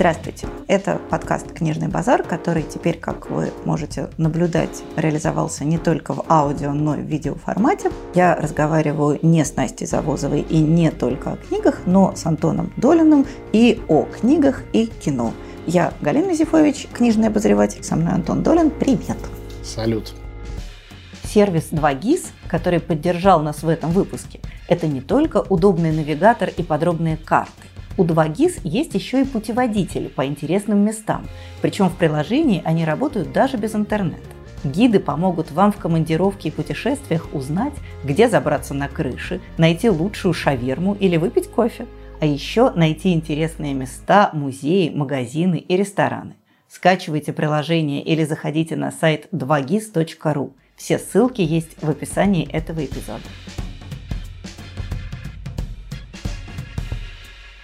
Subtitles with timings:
[0.00, 0.48] Здравствуйте!
[0.66, 6.72] Это подкаст «Книжный базар», который теперь, как вы можете наблюдать, реализовался не только в аудио,
[6.72, 7.90] но и в видеоформате.
[8.14, 13.26] Я разговариваю не с Настей Завозовой и не только о книгах, но с Антоном Долиным
[13.52, 15.34] и о книгах и кино.
[15.66, 17.84] Я Галина Зифович, книжный обозреватель.
[17.84, 18.70] Со мной Антон Долин.
[18.70, 19.18] Привет!
[19.62, 20.14] Салют!
[21.24, 27.18] Сервис 2GIS, который поддержал нас в этом выпуске, это не только удобный навигатор и подробные
[27.18, 27.52] карты.
[27.96, 31.26] У 2GIS есть еще и путеводители по интересным местам,
[31.60, 34.22] причем в приложении они работают даже без интернета.
[34.62, 37.72] Гиды помогут вам в командировке и путешествиях узнать,
[38.04, 41.86] где забраться на крыши, найти лучшую шаверму или выпить кофе,
[42.20, 46.34] а еще найти интересные места, музеи, магазины и рестораны.
[46.68, 50.52] Скачивайте приложение или заходите на сайт 2gis.ru.
[50.76, 53.24] Все ссылки есть в описании этого эпизода.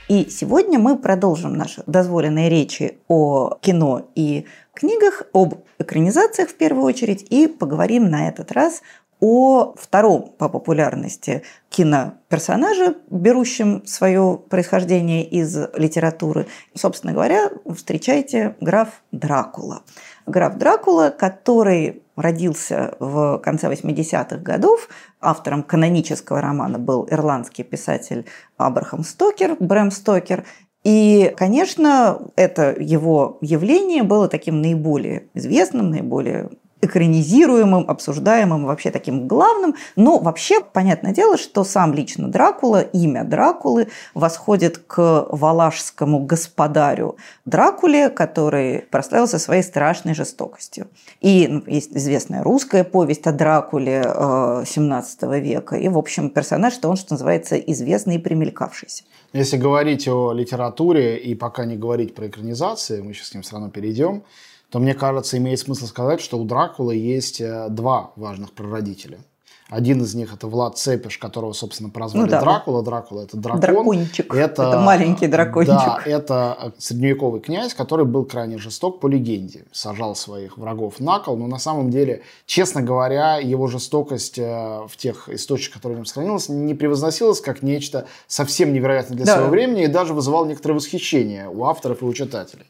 [0.09, 6.85] И сегодня мы продолжим наши дозволенные речи о кино и книгах, об экранизациях в первую
[6.85, 8.83] очередь, и поговорим на этот раз
[9.19, 16.47] о втором по популярности киноперсонаже, берущем свое происхождение из литературы.
[16.75, 19.83] Собственно говоря, встречайте граф Дракула.
[20.27, 24.89] Граф Дракула, который родился в конце 80-х годов.
[25.21, 30.45] Автором канонического романа был ирландский писатель Абрахам Стокер, Брэм Стокер.
[30.83, 36.51] И, конечно, это его явление было таким наиболее известным, наиболее
[36.83, 39.75] экранизируемым, обсуждаемым, вообще таким главным.
[39.97, 48.11] Но вообще, понятное дело, что сам лично Дракула, имя Дракулы восходит к валашскому господарю Дракуле,
[48.11, 50.89] который прославился своей страшной жестокостью.
[51.21, 55.77] И ну, есть известная русская повесть о Дракуле 17 э, века.
[55.77, 59.05] И, в общем, персонаж, что он, что называется, известный и примелькавшийся.
[59.33, 63.53] Если говорить о литературе и пока не говорить про экранизации, мы сейчас к ним все
[63.53, 64.23] равно перейдем,
[64.71, 69.19] то мне кажется, имеет смысл сказать, что у Дракулы есть э, два важных прародителя.
[69.69, 72.41] Один из них это Влад Цепиш, которого, собственно, прозвали ну, да.
[72.41, 72.85] Дракула.
[72.85, 73.61] Дракула это дракон.
[73.61, 74.33] Дракончик.
[74.33, 75.75] Это, это маленький дракончик.
[75.75, 79.65] Да, это средневековый князь, который был крайне жесток по легенде.
[79.73, 84.97] Сажал своих врагов на кол, но на самом деле, честно говоря, его жестокость э, в
[84.97, 89.35] тех источниках, которые в нем сохранилась, не превозносилась как нечто совсем невероятное для да.
[89.35, 92.67] своего времени и даже вызывало некоторое восхищение у авторов и у читателей.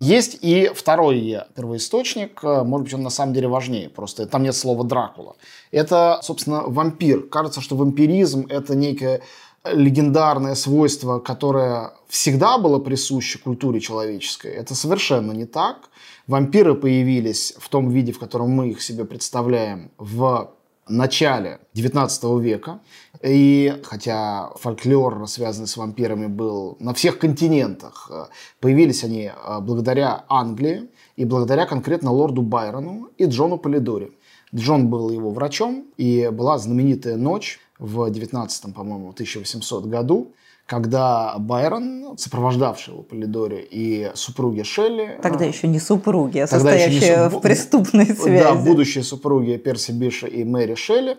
[0.00, 4.54] Есть и второй первоисточник, э, может быть, он на самом деле важнее, просто там нет
[4.54, 5.36] слова Дракула.
[5.70, 7.22] Это, собственно, вампир.
[7.22, 9.22] Кажется, что вампиризм– это некое
[9.64, 14.52] легендарное свойство, которое всегда было присуще культуре человеческой.
[14.52, 15.88] Это совершенно не так.
[16.26, 20.53] Вампиры появились в том виде, в котором мы их себе представляем, в
[20.88, 22.80] начале 19 века.
[23.22, 28.26] И хотя фольклор, связанный с вампирами, был на всех континентах, э,
[28.60, 34.12] появились они э, благодаря Англии и благодаря конкретно лорду Байрону и Джону Полидори.
[34.54, 40.32] Джон был его врачом, и была знаменитая ночь в 19, по-моему, 1800 году,
[40.66, 45.18] когда Байрон, сопровождавший его Полидори, и супруги Шелли...
[45.22, 47.38] Тогда еще не супруги, а состоящие суп...
[47.38, 48.42] в преступной связи.
[48.42, 51.18] Да, будущие супруги Перси Биша и Мэри Шелли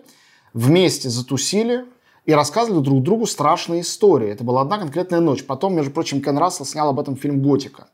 [0.52, 1.84] вместе затусили
[2.24, 4.30] и рассказывали друг другу страшные истории.
[4.30, 5.44] Это была одна конкретная ночь.
[5.44, 7.86] Потом, между прочим, Кен Рассел снял об этом фильм «Готика».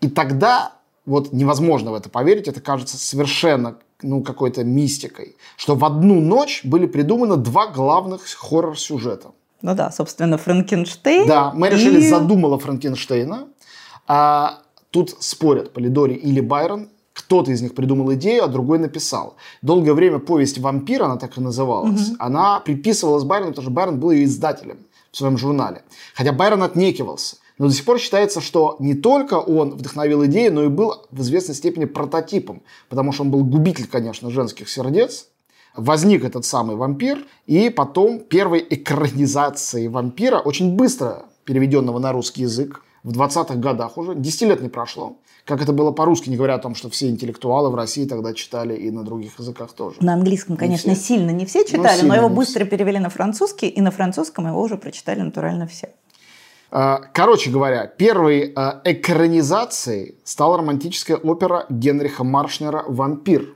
[0.00, 0.72] И тогда
[1.04, 6.62] вот невозможно в это поверить, это кажется совершенно ну, какой-то мистикой, что в одну ночь
[6.64, 9.32] были придуманы два главных хоррор-сюжета–
[9.64, 11.26] ну да, собственно, Франкенштейн.
[11.26, 11.78] Да, Мэри и...
[11.78, 13.48] Шелли задумала Франкенштейна.
[14.06, 14.58] А
[14.90, 16.90] тут спорят Полидори или Байрон.
[17.14, 19.36] Кто-то из них придумал идею, а другой написал.
[19.62, 22.16] Долгое время повесть «Вампир», она так и называлась, угу.
[22.18, 24.80] она приписывалась Байрону, потому что Байрон был ее издателем
[25.10, 25.82] в своем журнале.
[26.14, 27.36] Хотя Байрон отнекивался.
[27.56, 31.22] Но до сих пор считается, что не только он вдохновил идею, но и был в
[31.22, 32.60] известной степени прототипом,
[32.90, 35.28] потому что он был губитель, конечно, женских сердец,
[35.76, 42.82] возник этот самый вампир, и потом первой экранизацией вампира, очень быстро переведенного на русский язык,
[43.02, 46.58] в 20-х годах уже, 10 лет не прошло, как это было по-русски, не говоря о
[46.58, 49.96] том, что все интеллектуалы в России тогда читали и на других языках тоже.
[50.00, 53.68] На английском, конечно, не сильно не все читали, но, но его быстро перевели на французский,
[53.68, 55.90] и на французском его уже прочитали натурально все.
[56.70, 63.54] А, короче говоря, первой а, экранизацией стала романтическая опера Генриха Маршнера «Вампир»,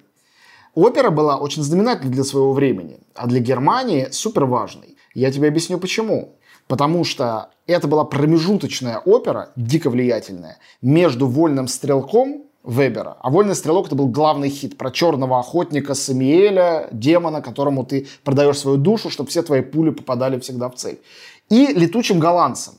[0.74, 4.96] Опера была очень знаменательной для своего времени, а для Германии супер важной.
[5.14, 6.34] Я тебе объясню почему.
[6.68, 13.16] Потому что это была промежуточная опера, дико влиятельная, между «Вольным стрелком» Вебера.
[13.20, 18.58] А «Вольный стрелок» это был главный хит про черного охотника Самиэля, демона, которому ты продаешь
[18.58, 21.00] свою душу, чтобы все твои пули попадали всегда в цель.
[21.48, 22.74] И «Летучим голландцем».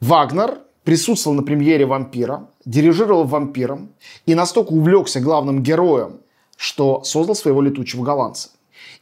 [0.00, 3.88] Вагнер присутствовал на премьере «Вампира», дирижировал «Вампиром»
[4.26, 6.20] и настолько увлекся главным героем,
[6.56, 8.50] что создал своего летучего голландца.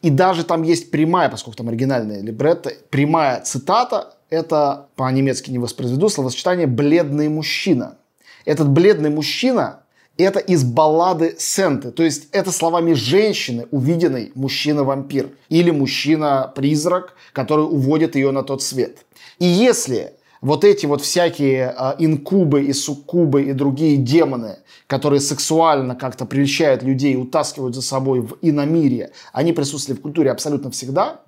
[0.00, 6.08] И даже там есть прямая, поскольку там оригинальная либретто, прямая цитата, это по-немецки не воспроизведу,
[6.08, 7.98] словосочетание «бледный мужчина».
[8.44, 9.80] Этот бледный мужчина–
[10.16, 18.16] это из баллады Сенты, то есть это словами женщины, увиденный мужчина-вампир или мужчина-призрак, который уводит
[18.16, 19.04] ее на тот свет.
[19.38, 24.58] И если вот эти вот всякие э, инкубы и суккубы и другие демоны,
[24.88, 30.30] которые сексуально как-то прельщают людей и утаскивают за собой в иномирье, они присутствовали в культуре
[30.30, 31.20] абсолютно всегда,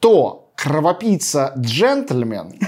[0.00, 2.58] то кровопийца-джентльмен,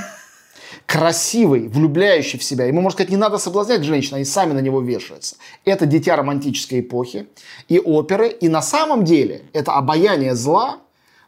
[0.87, 4.81] красивый, влюбляющий в себя, ему, можно сказать, не надо соблазнять женщин, они сами на него
[4.81, 5.37] вешаются.
[5.64, 7.26] Это дитя романтической эпохи
[7.69, 10.78] и оперы, и на самом деле это обаяние зла,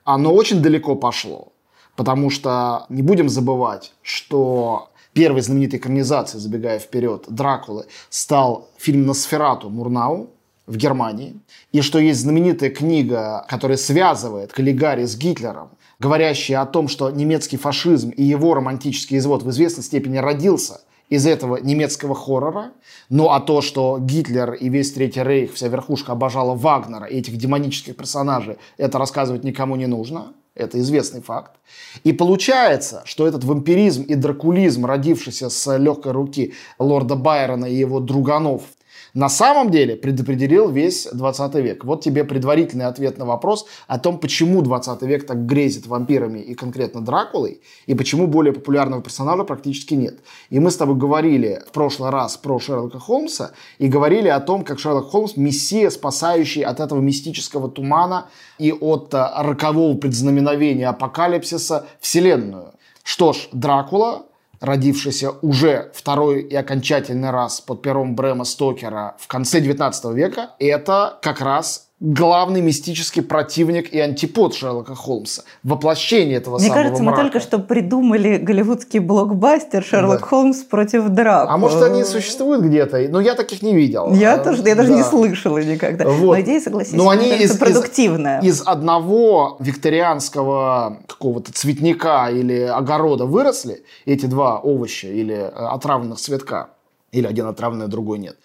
[0.05, 1.54] оно очень далеко пошло.
[1.97, 9.71] Потому что не будем забывать, что первой знаменитой экранизацией, забегая вперед, Дракулы, стал фильм «Носферату»
[9.71, 10.31] Мурнау
[10.67, 11.37] в Германии.
[11.73, 17.57] И что есть знаменитая книга, которая связывает Каллигари с Гитлером, говорящая о том, что немецкий
[17.57, 20.81] фашизм и его романтический извод в известной степени родился
[21.11, 22.73] из этого немецкого хоррора,
[23.11, 27.37] ну а то, что Гитлер и весь Третий Рейх, вся верхушка обожала Вагнера и этих
[27.37, 30.33] демонических персонажей, это рассказывать никому не нужно.
[30.55, 31.57] Это известный факт.
[32.05, 38.01] И получается, что этот вампиризм и дракулизм, родившийся с легкой руки лорда Байрона и его
[38.01, 38.63] друганов–
[39.15, 41.85] на самом деле предопределил весь 20 век.
[41.85, 46.55] Вот тебе предварительный ответ на вопрос о том, почему 20 век так грезит вампирами и
[46.55, 50.19] конкретно Дракулой, и почему более популярного персонажа практически нет.
[50.51, 54.65] И мы с тобой говорили в прошлый раз про Шерлока Холмса и говорили о том,
[54.65, 58.27] как Шерлок Холмс– мессия, спасающий от этого мистического тумана
[58.59, 62.73] и от э, рокового предзнаменовения апокалипсиса Вселенную.
[63.05, 64.27] Что ж, Дракула
[64.65, 71.19] родившийся уже второй и окончательный раз под пером Брэма Стокера в конце 19 века, это
[71.23, 75.43] как раз главный мистический противник и антипод Шерлока Холмса.
[75.63, 77.17] Воплощение этого Мне самого кажется, мрака.
[77.17, 80.27] мы только что придумали голливудский блокбастер «Шерлок Да.
[80.27, 81.53] Холмс против Драку».
[81.53, 82.99] А может, они существуют где-то?
[83.09, 84.13] Но я таких не видел.
[84.13, 84.97] Я Э, тоже, я даже да.
[84.97, 86.05] не слышала никогда.
[86.09, 86.37] Вот.
[86.37, 88.41] Но идея, согласись, Но они из- из- продуктивная.
[88.41, 96.71] Из одного викторианского какого-то цветника или огорода выросли эти два овоща или э, отравленных цветка.
[97.13, 98.37] Или один отравленный, а другой нет.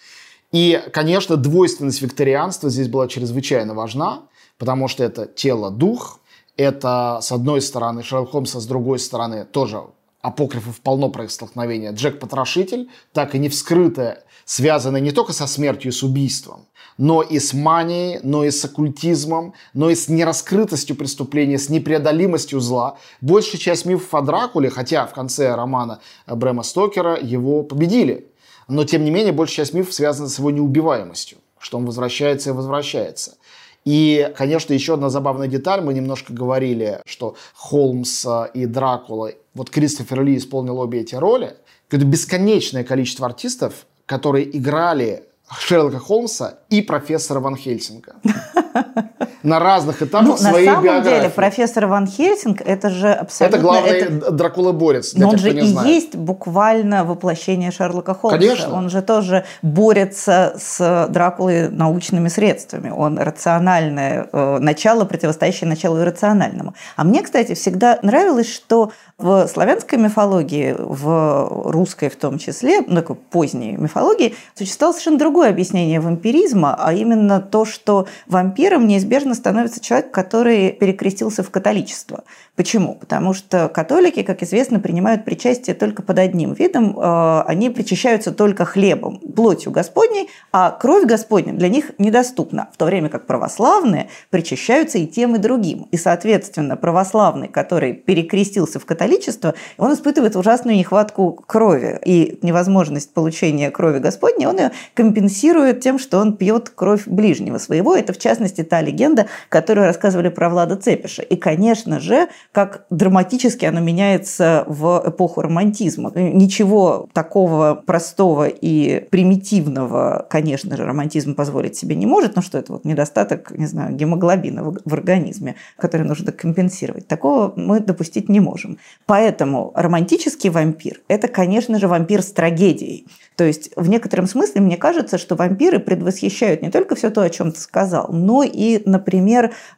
[0.51, 4.23] И, конечно, двойственность викторианства здесь была чрезвычайно важна,
[4.57, 6.19] потому что это тело-дух,
[6.57, 9.81] это, с одной стороны, Шерлок Холмс, а с другой стороны, тоже
[10.21, 11.91] апокрифов полно про их столкновения.
[11.93, 16.65] Джек-потрошитель, так и не вскрытое, связанное не только со смертью и с убийством,
[16.97, 22.59] но и с манией, но и с оккультизмом, но и с нераскрытостью преступления, с непреодолимостью
[22.59, 22.97] зла.
[23.21, 28.28] Большая часть мифов о Дракуле, хотя в конце романа Брэма Стокера его победили,
[28.69, 32.53] но тем не менее большая часть мифов связана с его неубиваемостью, что он возвращается и
[32.53, 33.35] возвращается.
[33.83, 35.81] И, конечно, еще одна забавная деталь.
[35.81, 41.55] Мы немножко говорили, что Холмс и Дракула, вот Кристофер Ли исполнил обе эти роли.
[41.89, 45.23] Это бесконечное количество артистов, которые играли
[45.57, 48.17] Шерлока Холмса и профессора Ван Хельсинга.
[49.49, 51.17] На разных этапах Ну, на своей самом биографии.
[51.17, 53.55] деле, профессор Ван Хельсинг, это же абсолютно...
[53.55, 55.87] Это главный это- Дракула-борец, для Но он тех, же кто и знает.
[55.89, 58.37] есть буквально воплощение Шерлока Холмса.
[58.37, 58.73] Конечно.
[58.73, 62.89] Он же тоже борется с Дракулой научными средствами.
[62.89, 66.73] Он рациональное э, начало, противостоящее началу иррациональному.
[66.95, 72.95] А мне, кстати, всегда нравилось, что в славянской мифологии, в русской в том числе, ну,
[72.95, 79.79] такой поздней мифологии, существовало совершенно другое объяснение вампиризма, а именно то, что вампиром неизбежно становится
[79.79, 82.23] человек, который перекрестился в католичество.
[82.55, 82.95] Почему?
[82.95, 86.97] Потому что католики, как известно, принимают причастие только под одним видом.
[86.99, 92.69] Э, Они причащаются только хлебом, плотью Господней, а кровь Господня для них недоступна.
[92.73, 95.87] В то время как православные причащаются и тем, и другим.
[95.91, 101.99] И, соответственно, православный, который перекрестился в католичество, он испытывает ужасную нехватку крови.
[102.05, 107.95] И невозможность получения крови Господней он ее компенсирует тем, что он пьет кровь ближнего своего.
[107.95, 109.18] Это, в частности, та легенда,
[109.49, 111.21] которую рассказывали про Влада Цепиша.
[111.21, 116.11] И, конечно же, как драматически оно меняется в эпоху романтизма.
[116.15, 122.73] Ничего такого простого и примитивного, конечно же, романтизм позволить себе не может, но что это
[122.73, 127.07] вот недостаток, не знаю, гемоглобина в в организме, который нужно компенсировать.
[127.07, 128.77] Такого мы допустить не можем.
[129.05, 133.07] Поэтому романтический вампир– это, конечно же, вампир с трагедией.
[133.35, 137.29] То есть в некотором смысле мне кажется, что вампиры предвосхищают не только все то, о
[137.29, 139.08] чем ты сказал, но и, например,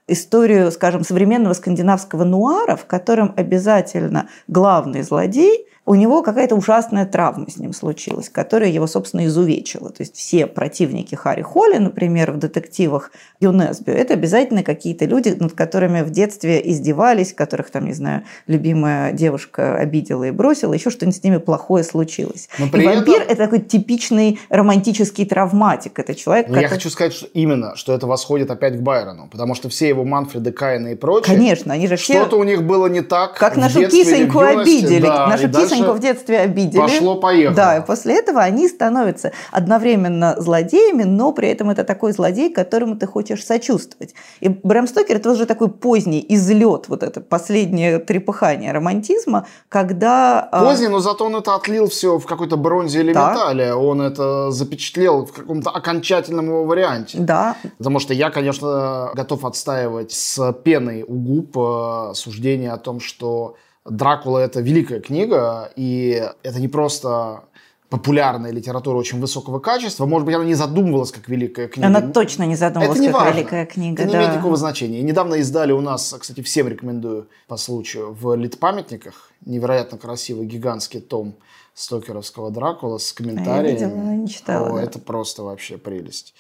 [0.08, 7.50] историю, скажем, современного скандинавского нуара, в котором обязательно главный злодей у него какая-то ужасная травма
[7.50, 9.90] с ним случилась, которая его, собственно, изувечила.
[9.90, 15.54] То есть все противники Харри Холли, например, в детективах ЮНЕСБИ, это обязательно какие-то люди, над
[15.54, 21.20] которыми в детстве издевались, которых, там, не знаю, любимая девушка обидела и бросила, еще что-нибудь
[21.20, 22.48] с ними плохое случилось.
[22.60, 25.98] Но при и вампир этом...– это такой типичный романтический травматик.
[25.98, 26.64] Это человек, Но который...
[26.64, 30.06] Я хочу сказать что именно, что это восходит опять к Байрону, потому что все его
[30.06, 31.36] Манфреды, Каины и прочие...
[31.36, 32.14] Конечно, они же все...
[32.14, 35.02] Что-то у них было не так Как нашу кисоньку обидели.
[35.02, 36.82] Да, нашу кисоньку в детстве обидели.
[36.82, 37.56] Пошло-поехало.
[37.56, 42.96] Да, и после этого они становятся одновременно злодеями, но при этом это такой злодей, которому
[42.98, 44.14] ты хочешь сочувствовать.
[44.40, 50.48] И Брэм Стокер– это уже такой поздний излет, вот это последнее трепыхание романтизма, когда...
[50.52, 53.32] А, поздний, но зато он это отлил все в какой-то бронзе или да.
[53.32, 53.74] металле.
[53.74, 57.18] Он это запечатлел в каком-то окончательном его варианте.
[57.20, 57.56] Да.
[57.78, 63.56] Потому что я, конечно, готов отстаивать с пеной у губ э, суждение о том, что
[63.86, 67.44] Дракула это великая книга, и это не просто
[67.90, 70.06] популярная литература очень высокого качества.
[70.06, 71.88] Может быть, она не задумывалась как великая книга.
[71.88, 73.38] Она точно не задумывалась это не как важно.
[73.38, 74.04] великая книга.
[74.04, 74.18] Это да.
[74.18, 75.00] не имеет никакого значения.
[75.00, 81.02] И недавно издали у нас, кстати, всем рекомендую по случаю, в литпамятниках невероятно красивый гигантский
[81.02, 81.36] том
[81.74, 83.68] Стокеровского Дракула с комментариями.
[83.68, 84.70] А я видела, не читала.
[84.70, 84.84] О, да.
[84.84, 86.34] Это просто вообще прелесть.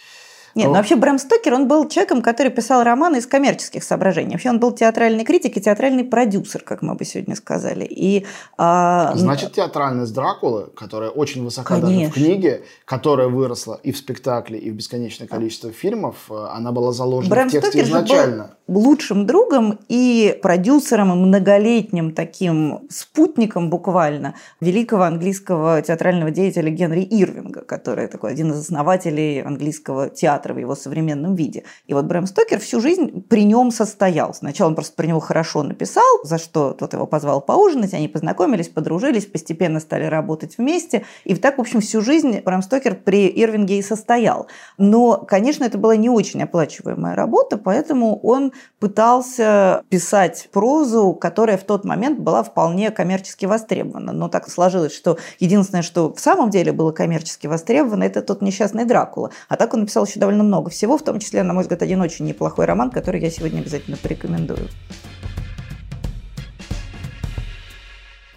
[0.55, 4.31] Нет, ну вообще Брэм Стокер, он был человеком, который писал романы из коммерческих соображений.
[4.31, 7.85] Вообще он был театральный критик и театральный продюсер, как мы бы сегодня сказали.
[7.85, 8.25] И,
[8.57, 9.13] а...
[9.15, 11.99] Значит, театральность Дракулы, которая очень высока Конечно.
[11.99, 16.71] даже в книге, которая выросла и в спектакле, и в бесконечное количество фильмов, э, она
[16.71, 18.51] была заложена Брэм в тексте Стокер изначально.
[18.67, 27.07] Был лучшим другом и продюсером, и многолетним таким спутником буквально великого английского театрального деятеля Генри
[27.09, 31.63] Ирвинга, который такой один из основателей английского театра театра в его современном виде.
[31.87, 34.33] И вот Брэм Стокер всю жизнь при нем состоял.
[34.33, 38.69] Сначала он просто про него хорошо написал, за что тот его позвал поужинать, они познакомились,
[38.69, 41.03] подружились, постепенно стали работать вместе.
[41.25, 44.47] И так, в общем, всю жизнь Брэм Стокер при Ирвинге и состоял.
[44.77, 51.63] Но, конечно, это была не очень оплачиваемая работа, поэтому он пытался писать прозу, которая в
[51.63, 54.11] тот момент была вполне коммерчески востребована.
[54.11, 58.85] Но так сложилось, что единственное, что в самом деле было коммерчески востребовано, это тот несчастный
[58.85, 59.31] Дракула.
[59.49, 61.81] А так он написал еще довольно довольно много всего, в том числе, на мой взгляд,
[61.81, 64.67] один очень неплохой роман, который я сегодня обязательно порекомендую.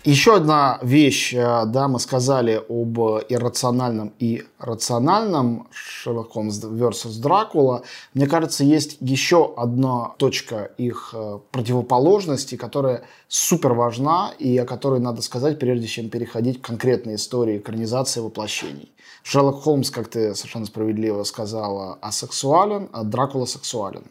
[0.07, 2.99] Еще одна вещь, э, да, мы сказали об
[3.31, 7.85] иррациональном и рациональном Шерлок Холмс versus Дракула.
[8.13, 15.01] Мне кажется, есть еще одна точка их э, противоположности, которая супер важна и о которой
[15.01, 18.94] надо сказать, прежде чем переходить к конкретной истории экранизации воплощений.
[19.25, 24.05] Шерлок Холмс, как ты совершенно справедливо сказала, асексуален, а Дракула сексуален.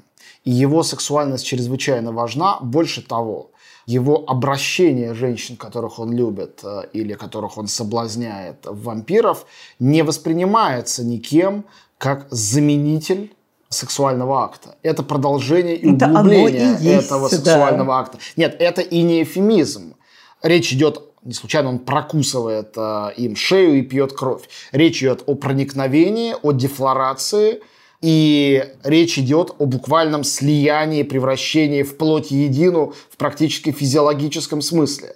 [0.44, 2.58] И его сексуальность чрезвычайно важна.
[2.62, 3.52] Больше того,
[3.86, 9.46] его обращение женщин, которых он любит э, или которых он соблазняет в вампиров,
[9.78, 11.66] не воспринимается никем
[12.00, 13.36] как заменитель
[13.70, 14.78] сексуального акта.
[14.82, 18.00] Это продолжение и это углубление и есть, этого сексуального да.
[18.00, 18.18] акта.
[18.36, 19.94] Нет, это и не эфемизм.
[20.42, 24.44] Речь идет не случайно он прокусывает э, им шею и пьет кровь.
[24.72, 27.62] Речь идет о проникновении, о дефлорации,
[28.02, 35.16] и речь идет о буквальном слиянии, превращении в плоть едину в практически физиологическом смысле.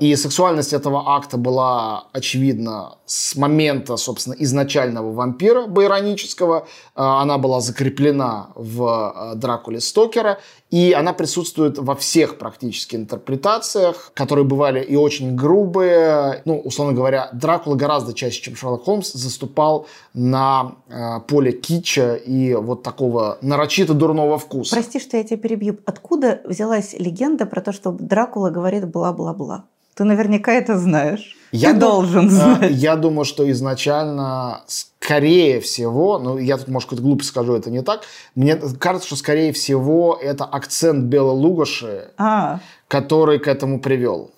[0.00, 6.66] И сексуальность этого акта была очевидна с момента, собственно, изначального вампира байронического.
[6.96, 10.40] А, она была закреплена в а, Дракуле Стокера,
[10.74, 16.42] и она присутствует во всех практически интерпретациях, которые бывали и очень грубые.
[16.44, 22.54] Ну, условно говоря, Дракула гораздо чаще, чем Шерлок Холмс, заступал на э, поле кича и
[22.54, 24.74] вот такого нарочито дурного вкуса.
[24.74, 25.78] Прости, что я тебя перебью.
[25.84, 29.66] Откуда взялась легенда про то, что Дракула говорит бла-бла-бла?
[29.94, 31.36] Ты наверняка это знаешь.
[31.56, 31.90] Я Ты дум...
[31.90, 32.70] должен э, знать.
[32.72, 37.80] Я думаю, что изначально, скорее всего, ну, я тут, может, какую-то глупость скажу, это не
[37.82, 38.00] так.
[38.34, 42.58] Мне кажется, что, скорее всего, это акцент Белла Лугаши, а.
[42.88, 44.32] который к этому привел.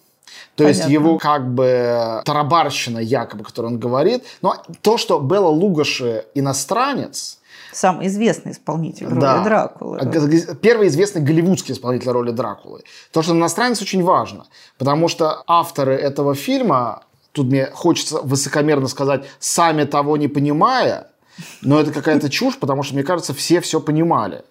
[0.57, 0.79] То Понятно.
[0.79, 4.23] есть его как бы тарабарщина якобы, которую он говорит.
[4.43, 7.39] Но то, что Белла Лугаши иностранец,
[7.73, 9.43] самый известный исполнитель роли да.
[9.43, 10.01] Дракулы.
[10.61, 12.83] Первый известный голливудский исполнитель роли Дракулы.
[13.13, 14.47] То, что иностранец очень важно,
[14.79, 17.03] потому что авторы этого фильма,
[17.37, 21.09] тут мне хочется высокомерно сказать, сами того не понимая,
[21.61, 24.43] но это какая-то чушь, потому что, мне кажется, все все понимали.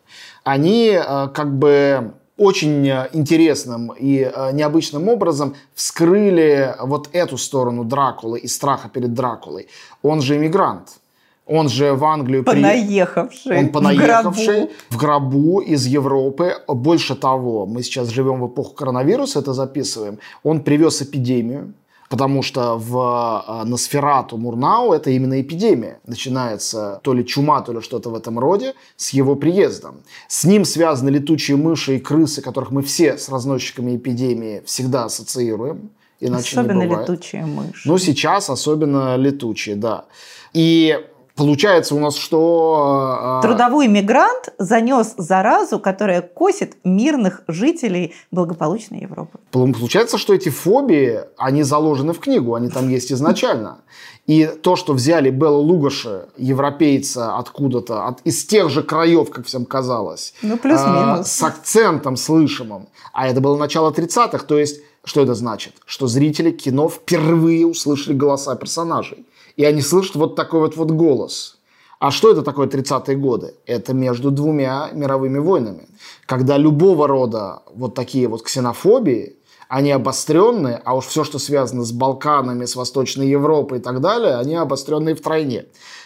[0.44, 8.38] Они э, как бы очень интересным и э, необычным образом вскрыли вот эту сторону Дракулы
[8.38, 9.68] и страха перед Дракулой.
[10.04, 11.00] Он же иммигрант.
[11.48, 12.44] Он же в Англию...
[12.44, 13.52] Понаехавший.
[13.52, 13.58] При...
[13.58, 15.30] Он понаехавший в гробу.
[15.32, 16.54] в гробу из Европы.
[16.68, 20.20] Больше того, мы сейчас живем в эпоху коронавируса, это записываем.
[20.44, 21.74] Он привез эпидемию.
[22.16, 26.00] Потому что в э, Носферату Мурнау это именно эпидемия.
[26.08, 29.98] Начинается то ли чума, то ли что-то в этом роде с его приездом.
[30.30, 35.90] С ним связаны летучие мыши и крысы, которых мы все с разносчиками эпидемии всегда ассоциируем.
[36.22, 37.10] Иначе Особенно не бывает.
[37.10, 37.86] летучие мыши.
[37.86, 40.06] Ну, сейчас особенно летучие, да.
[40.54, 40.98] И
[41.36, 43.40] Получается у нас, что...
[43.44, 49.40] Э, Трудовой мигрант занес заразу, которая косит мирных жителей благополучной Европы.
[49.52, 53.80] Получается, что эти фобии, они заложены в книгу, они там есть изначально.
[54.28, 59.66] И то, что взяли Белла Лугаши, европейца откуда-то, от, из тех же краев, как всем
[59.66, 60.34] казалось.
[60.42, 61.20] Ну, плюс-минус.
[61.20, 62.88] Э, с акцентом слышимым.
[63.12, 65.76] А это было начало 30-х, то есть что это значит?
[65.86, 71.58] Что зрители кино впервые услышали голоса персонажей и они слышат вот такой вот, вот голос.
[72.00, 73.56] А что это такое 30-е годы?
[73.66, 75.88] Это между двумя мировыми войнами.
[76.26, 79.38] Когда любого рода вот такие вот ксенофобии,
[79.70, 84.36] они обостренные, а уж все, что связано с Балканами, с Восточной Европой и так далее,
[84.36, 85.66] они обостренные тройне.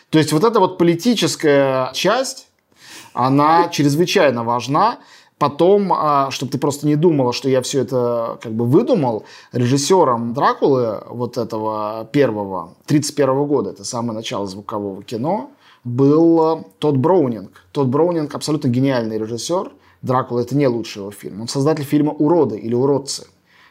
[0.09, 2.47] То есть вот эта вот политическая часть,
[3.13, 4.99] она чрезвычайно важна.
[5.39, 10.33] Потом, а, чтобы ты просто не думала, что я все это как бы выдумал, режиссером
[10.33, 15.51] Дракулы, вот этого первого, 31 года, это самое начало звукового кино,
[15.85, 17.63] был а, Тодд Броунинг.
[17.71, 19.71] Тодд Броунинг абсолютно гениальный режиссер.
[20.01, 21.41] Дракула это не лучший его фильм.
[21.41, 23.27] Он создатель фильма «Уроды» или «Уродцы».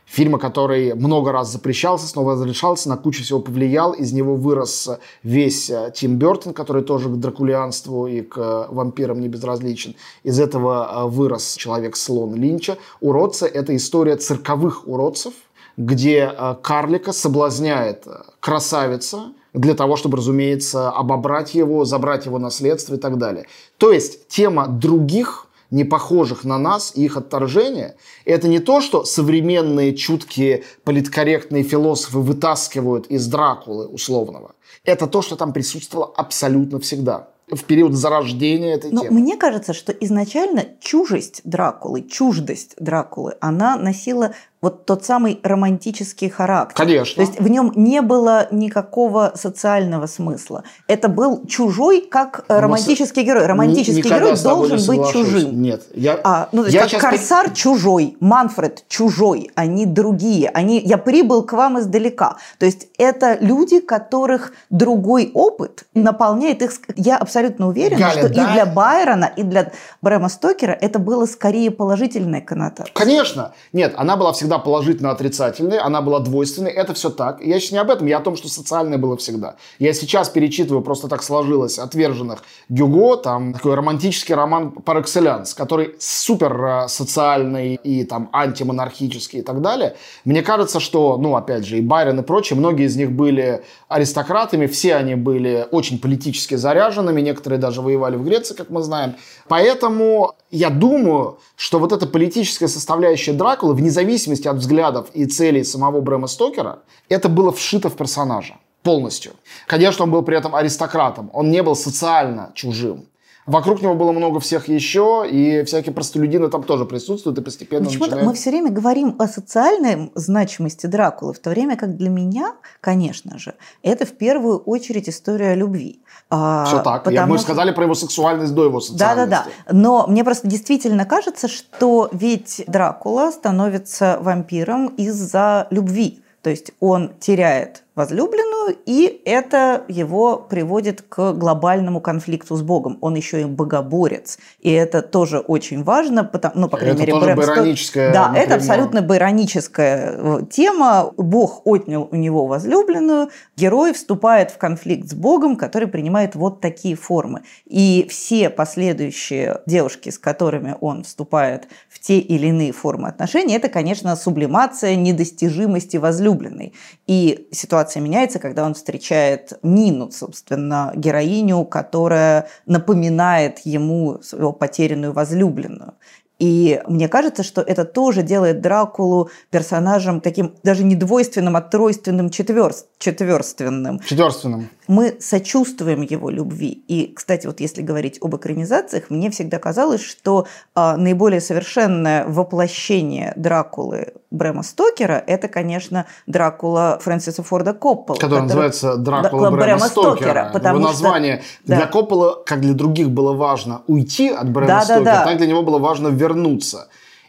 [0.08, 3.92] Фильма, который много раз запрещался, снова разрешался, на кучу всего повлиял.
[3.92, 4.88] Из него вырос
[5.22, 9.94] весь э, Тим Бертон, который тоже к дракулианству и к э, вампирам не безразличен.
[10.22, 12.78] Из этого э, вырос Человек-слон Линча.
[13.00, 15.34] Уродцы— это история цирковых уродцев,
[15.76, 18.06] где карлика соблазняет
[18.40, 23.46] красавица, для того, чтобы, разумеется, обобрать его, забрать его наследство и так далее.
[23.76, 29.04] То есть тема других не похожих на нас и их отторжение, это не то, что
[29.04, 34.54] современные чуткие политкорректные философы вытаскивают из Дракулы условного.
[34.84, 39.20] Это то, что там присутствовало абсолютно всегда в период зарождения этой Но темы.
[39.20, 46.76] Мне кажется, что изначально чужесть Дракулы, чуждость Дракулы, она носила вот тот самый романтический характер.
[46.76, 47.24] Конечно.
[47.24, 50.64] То есть в нем не было никакого социального смысла.
[50.88, 53.46] Это был чужой как э, романтический герой.
[53.46, 55.62] Романтический герой должен быть чужим.
[55.62, 56.18] Нет, я.
[56.24, 57.02] А, ну, то есть я как сейчас...
[57.02, 60.50] Корсар чужой, Манфред чужой, они другие.
[60.50, 62.36] Они, я прибыл к вам издалека.
[62.58, 66.72] То есть это люди, которых другой опыт наполняет их.
[66.96, 68.50] Я абсолютно уверена, Галя, что да?
[68.50, 72.92] и для Байрона, и для Брэма Стокера это было скорее положительная коннотация.
[72.92, 73.52] Конечно.
[73.72, 77.44] Нет, она была всегда всегда положительно отрицательной, она была двойственной, это все так.
[77.44, 79.56] Я сейчас не об этом, я о том, что социальное было всегда.
[79.78, 85.96] Я сейчас перечитываю, просто так сложилось, отверженных Гюго, там такой романтический роман par excellence, который
[85.98, 89.96] супер э, социальный и там антимонархический и так далее.
[90.24, 94.66] Мне кажется, что, ну, опять же, и Байрон и прочие, многие из них были аристократами,
[94.66, 99.14] все они были очень политически заряженными, некоторые даже воевали в Греции, как мы знаем.
[99.48, 105.64] Поэтому я думаю, что вот эта политическая составляющая Дракулы, вне зависимости от взглядов и целей
[105.64, 109.32] самого Брэма Стокера, это было вшито в персонажа полностью.
[109.66, 113.06] Конечно, он был при этом аристократом, он не был социально чужим.
[113.48, 118.10] Вокруг него было много всех еще, и всякие простолюдины там тоже присутствуют, и постепенно Почему-то
[118.10, 118.28] начинают...
[118.28, 123.38] мы все время говорим о социальной значимости Дракулы, в то время как для меня, конечно
[123.38, 126.02] же, это в первую очередь история любви.
[126.30, 127.04] А, все так.
[127.04, 127.32] Потому...
[127.32, 129.30] Мы сказали про его сексуальность до его социальности.
[129.30, 129.72] Да-да-да.
[129.72, 136.22] Но мне просто действительно кажется, что ведь Дракула становится вампиром из-за любви.
[136.42, 142.96] То есть он теряет возлюбленную, и это его приводит к глобальному конфликту с Богом.
[143.00, 144.38] Он еще и богоборец.
[144.60, 148.28] И это тоже очень важно, потому, ну, по крайней это мере, тоже Брэм байроническая, Да,
[148.28, 148.46] например.
[148.46, 151.12] это абсолютно байроническая э, тема.
[151.16, 156.94] Бог отнял у него возлюбленную, герой вступает в конфликт с Богом, который принимает вот такие
[156.94, 157.42] формы.
[157.66, 163.68] И все последующие девушки, с которыми он вступает в те или иные формы отношений, это,
[163.68, 166.74] конечно, сублимация недостижимости возлюбленной.
[167.08, 175.12] И ситуация ситуация меняется, когда он встречает Нину, собственно, героиню, которая напоминает ему свою потерянную
[175.12, 175.94] возлюбленную.
[176.38, 182.30] И мне кажется, что это тоже делает Дракулу персонажем таким даже не двойственным, а тройственным,
[182.30, 184.00] четверст, четверственным.
[184.00, 186.82] Четверственным мы сочувствуем его любви.
[186.88, 193.34] И, кстати, вот если говорить об экранизациях, мне всегда казалось, что а, наиболее совершенное воплощение
[193.36, 198.16] Дракулы Брэма Стокера– это, конечно, Дракула Фрэнсиса Форда Коппола.
[198.16, 200.14] Который, который называется Дракула Брэма, Брэма Стокера.
[200.16, 201.86] Стокера потому его название что, для да.
[201.86, 205.24] Коппола, как для других было важно уйти от Брэма да, Стокера, да, да.
[205.24, 206.27] так для него было важно вернуться.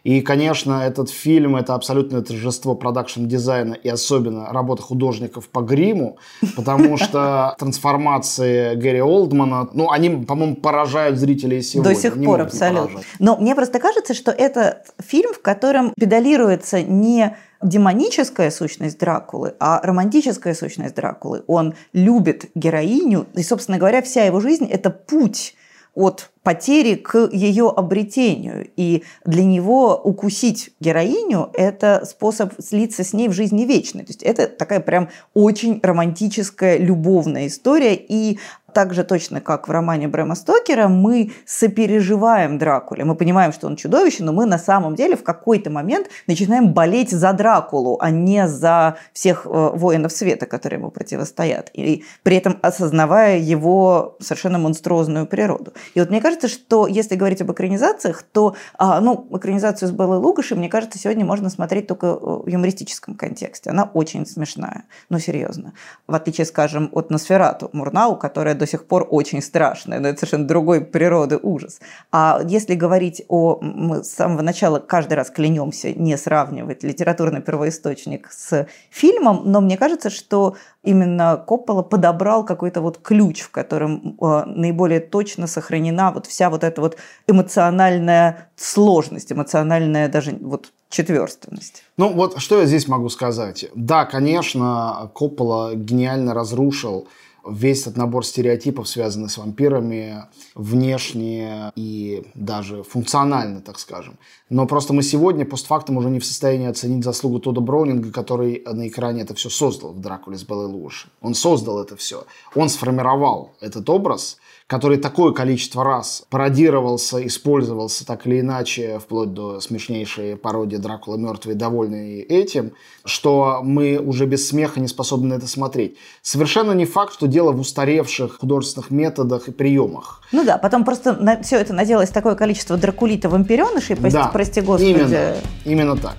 [0.03, 6.17] И, конечно, этот фильм– это абсолютное торжество продакшн-дизайна и особенно работа художников по гриму,
[6.55, 11.93] потому что трансформации Гэри Олдмана, ну, они, по-моему, поражают зрителей сегодня.
[11.93, 13.01] До сих пор, абсолютно.
[13.19, 19.81] Но мне просто кажется, что это фильм, в котором педалируется не демоническая сущность Дракулы, а
[19.83, 21.43] романтическая сущность Дракулы.
[21.47, 25.55] Он любит героиню, и, собственно говоря, вся его жизнь– это путь
[25.93, 28.69] от потери к ее обретению.
[28.75, 34.01] И для него укусить героиню– это способ слиться с ней в жизни вечной.
[34.01, 37.95] То есть это такая прям очень романтическая, любовная история.
[37.95, 38.39] И
[38.73, 43.03] так же точно, как в романе Брэма Стокера, мы сопереживаем Дракуле.
[43.03, 47.11] Мы понимаем, что он чудовище, но мы на самом деле в какой-то момент начинаем болеть
[47.11, 51.71] за Дракулу, а не за всех э, воинов света, которые ему противостоят.
[51.73, 55.73] И при этом осознавая его совершенно монструозную природу.
[55.93, 60.17] И вот мне кажется, что если говорить об экранизациях, то а, ну, экранизацию с Беллой
[60.17, 63.69] Лугашей, мне кажется, сегодня можно смотреть только э, в юмористическом контексте.
[63.69, 65.73] Она очень смешная, ну серьезно.
[66.07, 70.47] В отличие, скажем, от Носферату Мурнау, которая до сих пор очень страшная, но это совершенно
[70.47, 71.79] другой природы ужас.
[72.11, 73.59] А если говорить о...
[73.61, 79.77] Мы с самого начала каждый раз клянемся не сравнивать литературный первоисточник с фильмом, но мне
[79.77, 86.25] кажется, что именно Коппола подобрал какой-то вот ключ, в котором э, наиболее точно сохранена вот
[86.25, 91.83] вся вот эта вот эмоциональная сложность, эмоциональная даже вот четверственность.
[91.97, 93.65] Ну вот что я здесь могу сказать.
[93.75, 97.07] Да, конечно, Коппола гениально разрушил
[97.47, 100.25] весь этот набор стереотипов, связанных с вампирами,
[100.55, 104.17] внешне и даже функционально, так скажем.
[104.49, 108.87] Но просто мы сегодня постфактум уже не в состоянии оценить заслугу Тода Броунинга, который на
[108.87, 111.09] экране это все создал в «Дракуле» с Беллой Луиши.
[111.21, 112.25] Он создал это все.
[112.55, 114.37] Он сформировал этот образ–
[114.69, 121.55] который такое количество раз пародировался, использовался так или иначе, вплоть до смешнейшей пародии Дракула мертвый,
[121.55, 125.97] довольный этим, что мы уже без смеха не способны на это смотреть.
[126.21, 130.21] Совершенно не факт, что дело в устаревших художественных методах и приемах.
[130.31, 134.91] Ну да, потом просто на, все это наделось такое количество дракулита-вампиренышей, прости, да, прости господи.
[134.91, 136.17] Именно, именно так.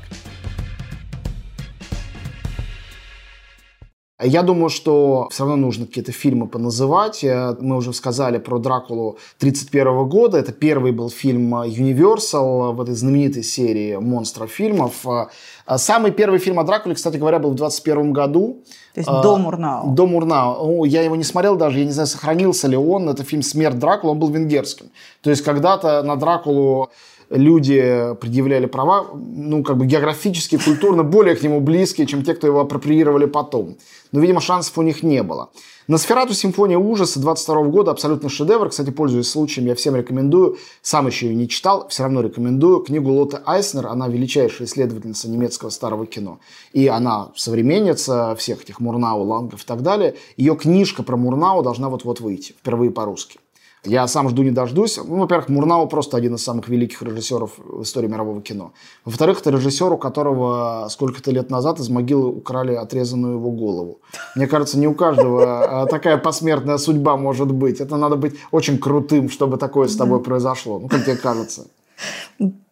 [4.22, 7.24] Я думаю, что все равно нужно какие-то фильмы поназывать.
[7.24, 10.38] Э, мы уже сказали про Дракулу 1931 года.
[10.38, 15.06] Это первый был фильм Universal в этой знаменитой серии монстров фильмов.
[15.06, 15.28] Э,
[15.76, 18.62] самый первый фильм о Дракуле, кстати говоря, был в 21 году.
[18.94, 19.94] То есть до Мурнау.
[19.94, 20.84] До Мурнау.
[20.84, 23.08] Я его не смотрел даже, я не знаю, сохранился ли он.
[23.08, 24.90] Это фильм «Смерть Дракулы», он был венгерским.
[25.22, 26.90] То есть когда-то на Дракулу
[27.30, 32.46] люди предъявляли права, ну, как бы географически, культурно более к нему близкие, чем те, кто
[32.46, 33.76] его апроприировали потом.
[34.12, 35.50] Но, видимо, шансов у них не было.
[35.86, 38.68] Носферату «Симфония ужаса» 22 года абсолютно шедевр.
[38.68, 40.56] Кстати, пользуясь случаем, я всем рекомендую.
[40.82, 42.80] Сам еще ее не читал, все равно рекомендую.
[42.80, 46.38] Книгу Лоты Айснер, она величайшая исследовательница немецкого старого кино.
[46.72, 50.14] И она современница всех этих Мурнау, Лангов и так далее.
[50.36, 53.40] Ее книжка про Мурнау должна вот-вот выйти, впервые по-русски.
[53.84, 54.98] Я сам жду не дождусь.
[54.98, 58.72] Ну, во-первых, Мурнау просто один из самых великих режиссеров в истории мирового кино.
[59.06, 64.00] Во-вторых, это режиссер, у которого сколько-то лет назад из могилы украли отрезанную его голову.
[64.36, 67.80] Мне кажется, не у каждого а, такая посмертная судьба может быть.
[67.80, 70.78] Это надо быть очень крутым, чтобы такое с тобой произошло.
[70.78, 71.66] Ну, как тебе кажется?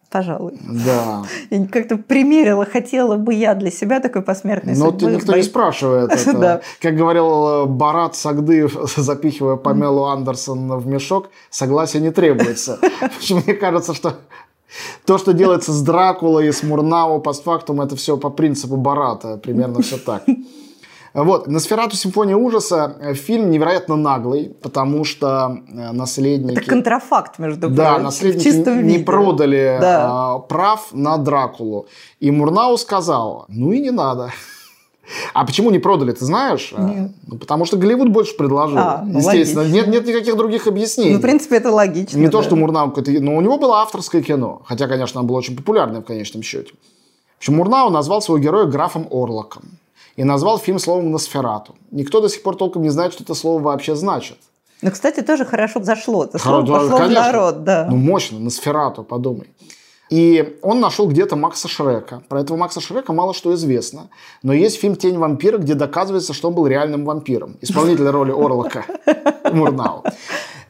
[0.09, 0.53] Пожалуй.
[0.85, 1.23] Да.
[1.49, 5.09] Я как-то примерила, хотела бы я для себя такой посмертной Но судьбы.
[5.09, 6.37] Но никто не спрашивает это.
[6.37, 6.61] да.
[6.81, 12.79] Как говорил э, Барат Сагдыев, запихивая Памелу Андерсон в мешок, согласия не требуется.
[13.29, 14.15] Мне кажется, что
[15.05, 19.37] то, что делается с Дракулой и с Мурнау постфактум, это все по принципу Барата.
[19.37, 20.23] Примерно все так.
[21.13, 21.95] Вот, «Носферату.
[21.95, 26.57] Симфония ужаса»– фильм невероятно наглый, потому что э, наследники...
[26.59, 29.03] Это контрафакт, между прочим, Да, наследники не виде.
[29.03, 30.37] продали да.
[30.37, 31.87] э, прав на Дракулу.
[32.19, 34.31] И Мурнау сказал, ну и не надо.
[35.33, 36.71] А почему не продали, ты знаешь?
[36.75, 37.11] А, нет.
[37.25, 38.77] Ну, потому что Голливуд больше предложил.
[38.77, 39.67] А, ну, Естественно.
[39.67, 41.13] Нет, нет никаких других объяснений.
[41.13, 42.15] Ну, в принципе, это логично.
[42.15, 42.31] Не да.
[42.31, 43.09] то, что Мурнау какой-то...
[43.19, 44.61] Но у него было авторское кино.
[44.65, 46.73] Хотя, конечно, оно было очень популярное в конечном счете.
[46.73, 49.78] В общем, Мурнау назвал своего героя графом Орлоком
[50.15, 51.75] и назвал фильм словом «Носферату».
[51.91, 54.37] Никто до сих пор толком не знает, что это слово вообще значит.
[54.81, 56.25] Ну, кстати, тоже хорошо зашло.
[56.25, 57.23] Это слово Хоро, пошло конечно.
[57.23, 57.87] в народ, да.
[57.89, 59.47] Ну, мощно, «Носферату», подумай.
[60.09, 62.23] И он нашел где-то Макса Шрека.
[62.29, 64.09] Про этого Макса Шрека мало что известно.
[64.41, 67.57] Но есть фильм «Тень вампира», где доказывается, что он был реальным вампиром.
[67.61, 68.85] Исполнитель роли Орлока
[69.53, 70.03] Мурнау.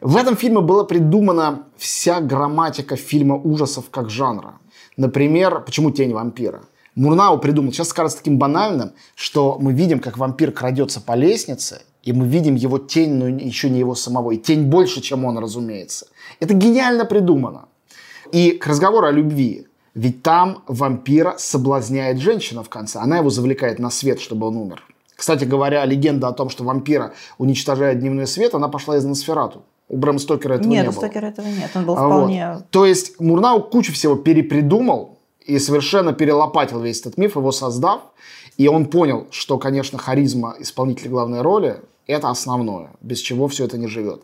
[0.00, 4.54] В этом фильме была придумана вся грамматика фильма ужасов как жанра.
[4.96, 6.62] Например, почему «Тень вампира»?
[7.00, 12.12] Мурнау придумал, сейчас кажется таким банальным, что мы видим, как вампир крадется по лестнице, и
[12.12, 14.32] мы видим его тень, но еще не его самого.
[14.32, 16.06] И тень больше, чем он, разумеется.
[16.40, 17.68] Это гениально придумано.
[18.32, 19.66] И к разговору о любви.
[19.94, 22.98] Ведь там вампира соблазняет женщина в конце.
[22.98, 24.82] Она его завлекает на свет, чтобы он умер.
[25.16, 29.62] Кстати говоря, легенда о том, что вампира уничтожает дневной свет, она пошла из Носферату.
[29.88, 31.00] У Брэма Стокера этого нет, не у было.
[31.00, 31.70] Стокера этого нет.
[31.74, 32.52] Он был вполне...
[32.54, 32.70] вот.
[32.70, 38.02] То есть Мурнау кучу всего перепридумал и совершенно перелопатил весь этот миф, его создав.
[38.56, 43.78] И он понял, что, конечно, харизма исполнителя главной роли– это основное, без чего все это
[43.78, 44.22] не живет.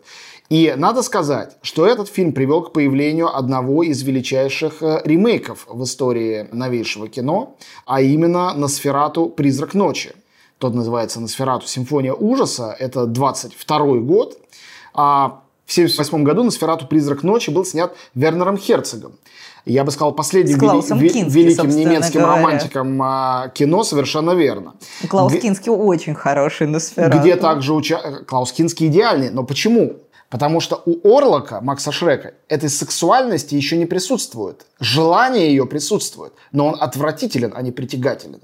[0.49, 5.83] И надо сказать, что этот фильм привел к появлению одного из величайших э, ремейков в
[5.83, 9.27] истории новейшего кино, а именно «Носферату.
[9.27, 10.13] Призрак ночи».
[10.57, 11.67] Тот называется «Носферату.
[11.67, 12.75] Симфония ужаса».
[12.79, 14.37] Это 22 год.
[14.93, 16.87] А в 1978 году «Носферату.
[16.87, 19.17] Призрак ночи» был снят Вернером Херцогом.
[19.65, 22.37] Я бы сказал, последним вели- Кински, великим немецким говоря.
[22.37, 24.75] романтиком а, кино, совершенно верно.
[25.09, 27.19] Клаус Г- Кински очень хороший Носферату.
[27.19, 27.99] где также уча...
[28.25, 29.29] Клаус Кинский идеальный.
[29.29, 29.97] Но почему?
[30.29, 34.65] Потому что у Орлока, Макса Шрека, этой сексуальности еще не присутствует.
[34.79, 38.39] Желание ее присутствует, но он отвратителен, а не притягателен.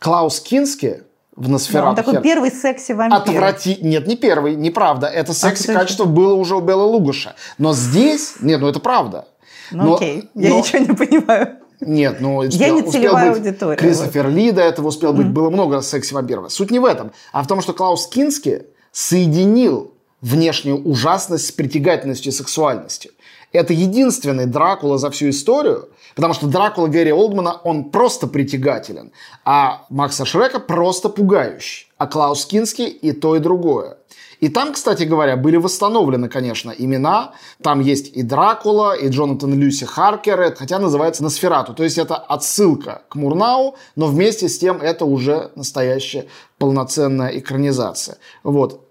[0.00, 1.04] Клаус Кински
[1.40, 3.16] в Да, Носферату он такой Хер- первый секси-вампир.
[3.18, 3.78] Отврати...
[3.80, 5.06] Нет, не первый, неправда.
[5.06, 7.34] Это А секси-качество было уже у Белла Лугаша.
[7.58, 8.34] Но здесь...
[8.40, 9.26] Нет, ну это правда.
[9.70, 11.56] Ну Но- окей, я но- ничего не понимаю.
[11.80, 12.42] Нет, ну...
[12.42, 15.28] Я успел- не успел целевая быть аудитория, Кристофер Ли до этого успел быть.
[15.28, 16.52] Было много секси-вампиров.
[16.52, 22.32] Суть не в этом, а в том, что Клаус Кински соединил внешнюю ужасность с притягательностью
[22.32, 23.12] и сексуальностью.
[23.52, 25.88] Это единственный Дракула за всю историю,
[26.20, 29.10] потому что Дракула Гэри Олдмана, он просто притягателен,
[29.46, 33.96] а Макса Шрека просто пугающий, а Клаус Кински и то, и другое.
[34.40, 37.32] И там, кстати говоря, были восстановлены, конечно, имена.
[37.62, 41.72] Там есть и Дракула, и Джонатан Люси Харкер, хотя называется Носферату.
[41.72, 46.26] То есть это отсылка к Мурнау, но вместе с тем это уже настоящая
[46.58, 48.18] полноценная экранизация.
[48.42, 48.86] Вот.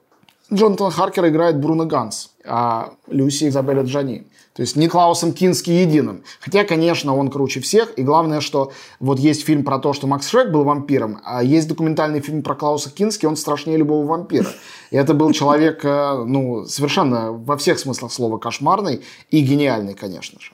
[0.51, 4.25] Джонатан Харкер играет Бруно Ганс, а Люси Изабелла Джани.
[4.59, 6.25] То есть не Клаусом Кински единым.
[6.41, 7.97] Хотя, конечно, он круче всех.
[7.97, 11.69] И главное, что вот есть фильм про то, что Макс Шрек был вампиром, а есть
[11.69, 14.49] документальный фильм про Клауса Кински, он страшнее любого вампира.
[14.91, 20.41] И это был человек, э, ну, совершенно во всех смыслах слова кошмарный и гениальный, конечно
[20.41, 20.51] же.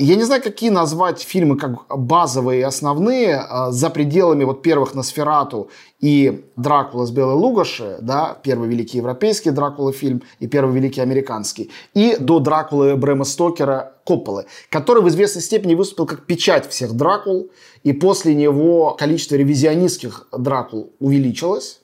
[0.00, 4.94] Я не знаю, какие назвать фильмы как базовые и основные э, за пределами вот первых
[4.94, 5.68] Носферату
[6.00, 11.70] и Дракула с Белой Лугаши, да, первый великий европейский Дракула фильм и первый великий американский,
[11.92, 17.50] и до Дракулы Брэма Стокера Копполы, который в известной степени выступил как печать всех Дракул,
[17.82, 21.79] и после него количество ревизионистских Дракул увеличилось.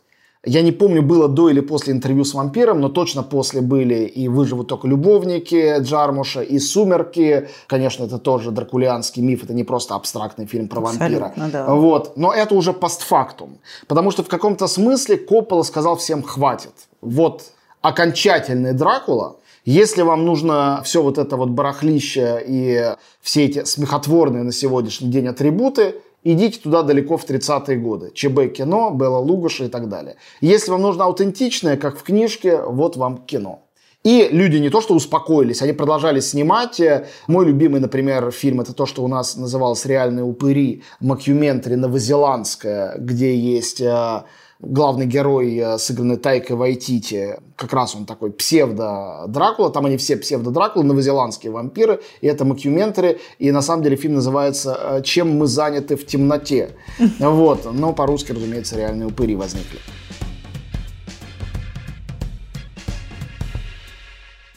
[0.46, 4.28] Я не помню, было до или после интервью с вампиром, но точно после были и
[4.28, 7.48] «Выживут только любовники» Джармуша, и «Сумерки».
[7.66, 11.26] Конечно, это тоже дракулианский миф, это не просто абстрактный фильм про вампира.
[11.26, 11.74] Абсолютно, да.
[11.74, 12.16] Вот.
[12.16, 13.58] Но это уже постфактум.
[13.88, 16.72] Потому что в каком-то смысле Коппола сказал всем «хватит».
[17.00, 17.42] Вот
[17.82, 24.52] окончательный Дракула, если вам нужно все вот это вот барахлище и все эти смехотворные на
[24.52, 28.10] сегодняшний день атрибуты, идите туда далеко в 30-е годы.
[28.14, 30.16] ЧБ кино, Белла Лугаша и так далее.
[30.40, 33.62] Если вам нужно аутентичное, как в книжке, вот вам кино.
[34.06, 36.80] И люди не то что успокоились, они продолжали снимать.
[37.26, 43.36] Мой любимый, например, фильм, это то, что у нас называлось «Реальные упыри», макюментари новозеландская, где
[43.36, 44.22] есть э,
[44.66, 47.38] главный герой, э, сыгранный Тайкой Вайтити.
[47.56, 49.70] Как раз он такой псевдо-Дракула.
[49.70, 52.00] Там они все псевдо-Дракулы, новозеландские вампиры.
[52.20, 53.20] И это макюментари.
[53.38, 56.70] И на самом деле фильм называется э, «Чем мы заняты в темноте».
[57.18, 57.68] Вот.
[57.72, 59.78] Но по-русски, разумеется, «Реальные упыри» возникли.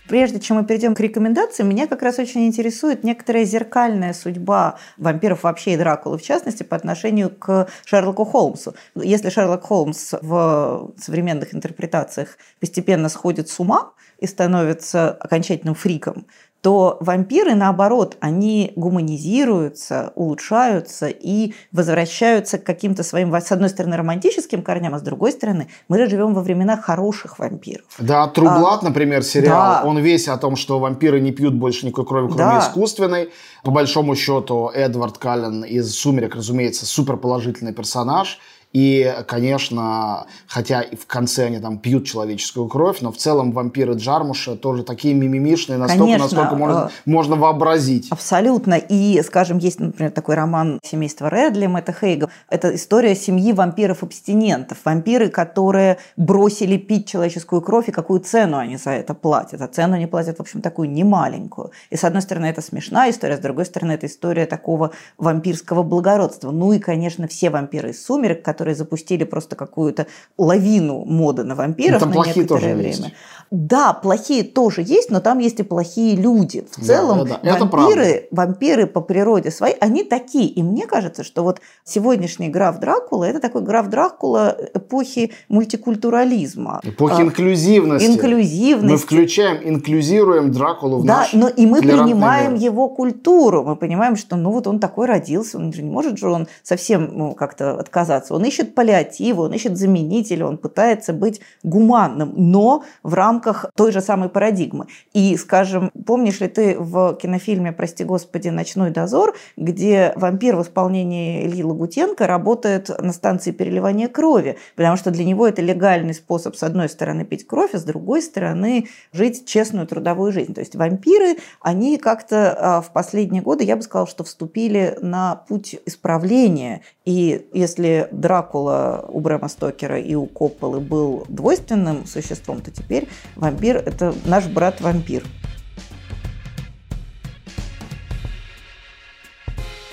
[0.09, 5.43] Прежде чем мы перейдем к рекомендациям, меня как раз очень интересует некоторая зеркальная судьба вампиров
[5.43, 8.73] вообще и Дракулы, в частности, по отношению к Шерлоку Холмсу.
[8.95, 16.25] Если Шерлок Холмс в современных интерпретациях постепенно сходит с ума и становится окончательным фриком,
[16.61, 24.61] то вампиры, наоборот, они гуманизируются, улучшаются и возвращаются к каким-то своим, с одной стороны, романтическим
[24.61, 27.85] корням, а с другой стороны, мы же живем во времена хороших вампиров.
[27.99, 29.83] Да, Трублат, например, сериал, да.
[29.85, 32.59] он весь о том, что вампиры не пьют больше никакой крови, кроме Да.
[32.59, 33.29] искусственной.
[33.63, 38.39] По большому счету, Эдвард Каллен из «Сумерек», разумеется, суперположительный персонаж.
[38.71, 43.93] И, конечно, хотя и в конце они там пьют человеческую кровь, но в целом вампиры
[43.93, 48.07] Джармуша тоже такие мимимишные, настолько, Конечно, насколько можно, э, можно вообразить.
[48.11, 48.75] Абсолютно.
[48.75, 52.29] И, скажем, есть, например, такой роман семейства Редли, Мэтта Хейга.
[52.49, 54.77] Это история семьи вампиров-абстинентов.
[54.85, 59.61] Вампиры, которые бросили пить человеческую кровь, и какую цену они за это платят.
[59.61, 61.71] А цену они платят, в общем, такую немаленькую.
[61.89, 66.51] И, с одной стороны, это смешная история, с другой стороны, это история такого вампирского благородства.
[66.51, 72.05] Ну и, конечно, все вампиры из «Сумерек», которые запустили просто какую-то лавину моды на вампиров
[72.05, 72.87] Ну, на некоторое время.
[72.89, 73.13] есть.
[73.51, 76.65] Да, плохие тоже есть, но там есть и плохие люди.
[76.71, 77.57] В целом да, да.
[77.65, 80.47] вампиры, вампиры по природе своей, они такие.
[80.47, 86.79] И мне кажется, что вот сегодняшний граф Дракула– это такой граф Дракула эпохи мультикультурализма.
[86.83, 88.05] Эпохи а, инклюзивности.
[88.05, 88.91] Инклюзивности.
[88.91, 92.61] Мы включаем, инклюзируем Дракулу в да, наш но и мы принимаем мир.
[92.61, 93.63] его культуру.
[93.63, 97.09] Мы понимаем, что ну вот он такой родился, он же не может же он совсем
[97.17, 98.35] ну, как-то отказаться.
[98.35, 104.01] Он ищет паллиативы, он ищет заменители, он пытается быть гуманным, но в рамках той же
[104.01, 104.87] самой парадигмы.
[105.13, 111.45] И, скажем, помнишь ли ты в кинофильме «Прости господи, ночной дозор», где вампир в исполнении
[111.45, 116.63] Ильи Лагутенко работает на станции переливания крови, потому что для него это легальный способ, с
[116.63, 120.53] одной стороны, пить кровь, а с другой стороны, жить честную трудовую жизнь.
[120.53, 125.35] То есть вампиры, они как-то а, в последние годы, я бы сказала, что вступили на
[125.35, 126.81] путь исправления.
[127.05, 128.09] И если
[128.39, 134.45] Дракула у Брэма Стокера и у Копполы был двойственным существом, то теперь вампир– это наш
[134.47, 135.23] брат-вампир.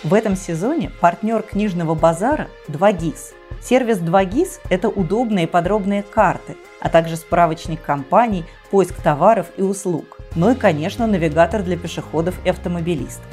[0.04, 3.34] В этом сезоне партнер книжного базара– 2GIS.
[3.60, 10.18] Сервис 2GIS– это удобные подробные карты, а также справочник компаний, поиск товаров и услуг.
[10.36, 13.26] Ну и, конечно, навигатор для пешеходов и автомобилистов.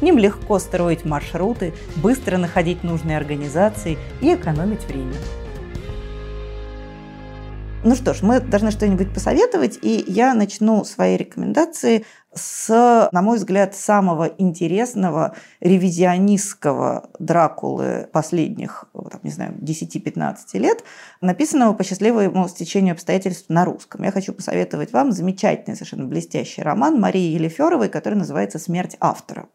[0.00, 5.14] Ним легко строить маршруты, быстро находить нужные организации и экономить время.
[7.82, 13.38] Ну что ж, мы должны что-нибудь посоветовать, и я начну свои рекомендации с, на мой
[13.38, 20.84] взгляд, самого интересного ревизионистского Дракулы последних, там, не знаю, 10-15 лет,
[21.22, 24.02] написанного по счастливому стечению обстоятельств на русском.
[24.04, 29.48] Я хочу посоветовать вам замечательный, совершенно блестящий роман Марии Елеферовой, который называется «Смерть автора».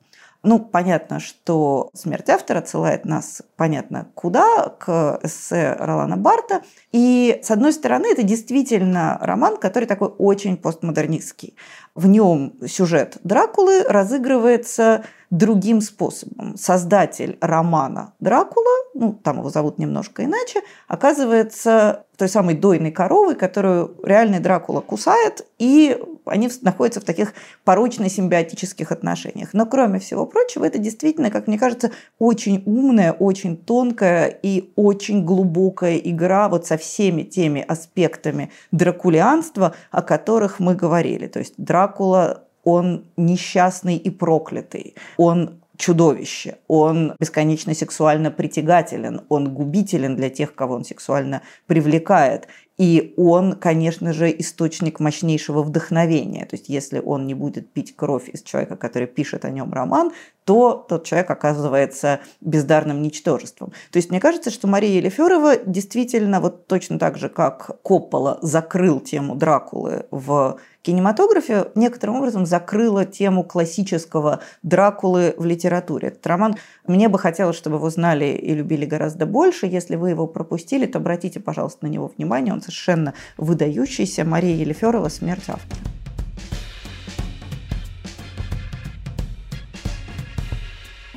[0.47, 6.61] Ну, понятно, что смерть автора отсылает нас, понятно, куда, к эссе Ролана Барта.
[6.91, 11.55] И, с одной стороны, это действительно роман, который такой очень постмодернистский.
[11.95, 16.57] В нем сюжет Дракулы разыгрывается другим способом.
[16.57, 23.95] Создатель романа Дракула, ну, там его зовут немножко иначе, оказывается той самой дойной коровой, которую
[24.03, 27.33] реальный Дракула кусает, и они находятся в таких
[27.65, 29.49] порочно-симбиотических отношениях.
[29.53, 35.25] Но, кроме всего прочего, это действительно, как мне кажется, очень умная, очень тонкая и очень
[35.25, 41.27] глубокая игра вот со всеми теми аспектами дракулианства, о которых мы говорили.
[41.27, 50.15] То есть Дракула он несчастный и проклятый, он чудовище, он бесконечно сексуально притягателен, он губителен
[50.15, 52.47] для тех, кого он сексуально привлекает.
[52.77, 56.45] И он, конечно же, источник мощнейшего вдохновения.
[56.45, 60.11] То есть, если он не будет пить кровь из человека, который пишет о нем роман,
[60.45, 63.73] то тот человек оказывается бездарным ничтожеством.
[63.91, 68.99] То есть, мне кажется, что Мария Елеферова действительно вот точно так же, как Коппола закрыл
[68.99, 76.09] тему Дракулы в кинематографе некоторым образом закрыла тему классического Дракулы в литературе.
[76.09, 76.55] Этот роман
[76.85, 79.65] мне бы хотелось, чтобы его знали и любили гораздо больше.
[79.65, 82.53] Если вы его пропустили, то обратите, пожалуйста, на него внимание.
[82.53, 84.23] Он совершенно выдающийся.
[84.23, 86.04] Мария Елеферова «Смерть автора».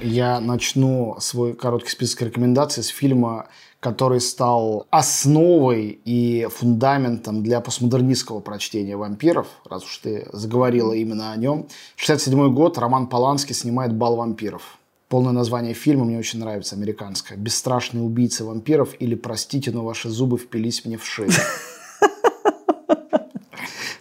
[0.02, 3.48] Я начну свой короткий список рекомендаций с фильма
[3.80, 11.36] который стал основой и фундаментом для постмодернистского прочтения «Вампиров», раз уж ты заговорила именно о
[11.36, 11.68] нем.
[11.96, 14.78] 67 год, Роман Поланский снимает «Бал вампиров».
[15.08, 17.38] Полное название фильма мне очень нравится, американское.
[17.38, 21.30] «Бесстрашные убийцы вампиров» или «Простите, но ваши зубы впились мне в шею».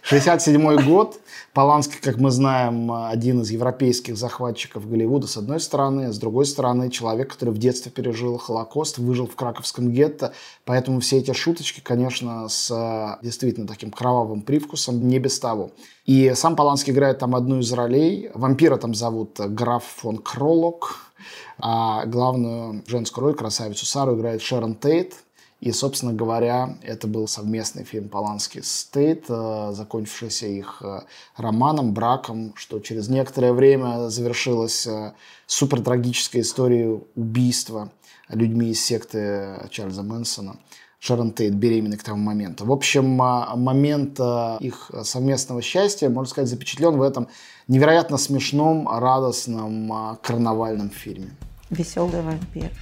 [0.02, 1.20] 67 год.
[1.58, 6.12] Поланский, как мы знаем, один из европейских захватчиков Голливуда, с одной стороны.
[6.12, 10.32] С другой стороны, человек, который в детстве пережил Холокост, выжил в краковском гетто.
[10.64, 15.72] Поэтому все эти шуточки, конечно, с э, действительно таким кровавым привкусом, не без того.
[16.06, 18.30] И сам Поланский играет там одну из ролей.
[18.34, 21.12] Вампира там зовут граф фон Кролок.
[21.58, 25.16] А главную женскую роль, красавицу Сару, играет Шерон Тейт.
[25.60, 31.00] И, собственно говоря, это был совместный фильм Полански с э, закончившийся их э,
[31.36, 35.14] романом, браком, что через некоторое время завершилась э,
[35.46, 37.90] супер трагическая история убийства
[38.28, 40.56] людьми из секты Чарльза Мэнсона.
[41.00, 42.64] Шерон Тейт беременной к тому моменту.
[42.64, 44.18] В общем, момент
[44.58, 47.28] их совместного счастья, можно сказать, запечатлен в этом
[47.68, 51.30] невероятно смешном, радостном, карнавальном фильме.
[51.70, 52.72] Веселый вампир.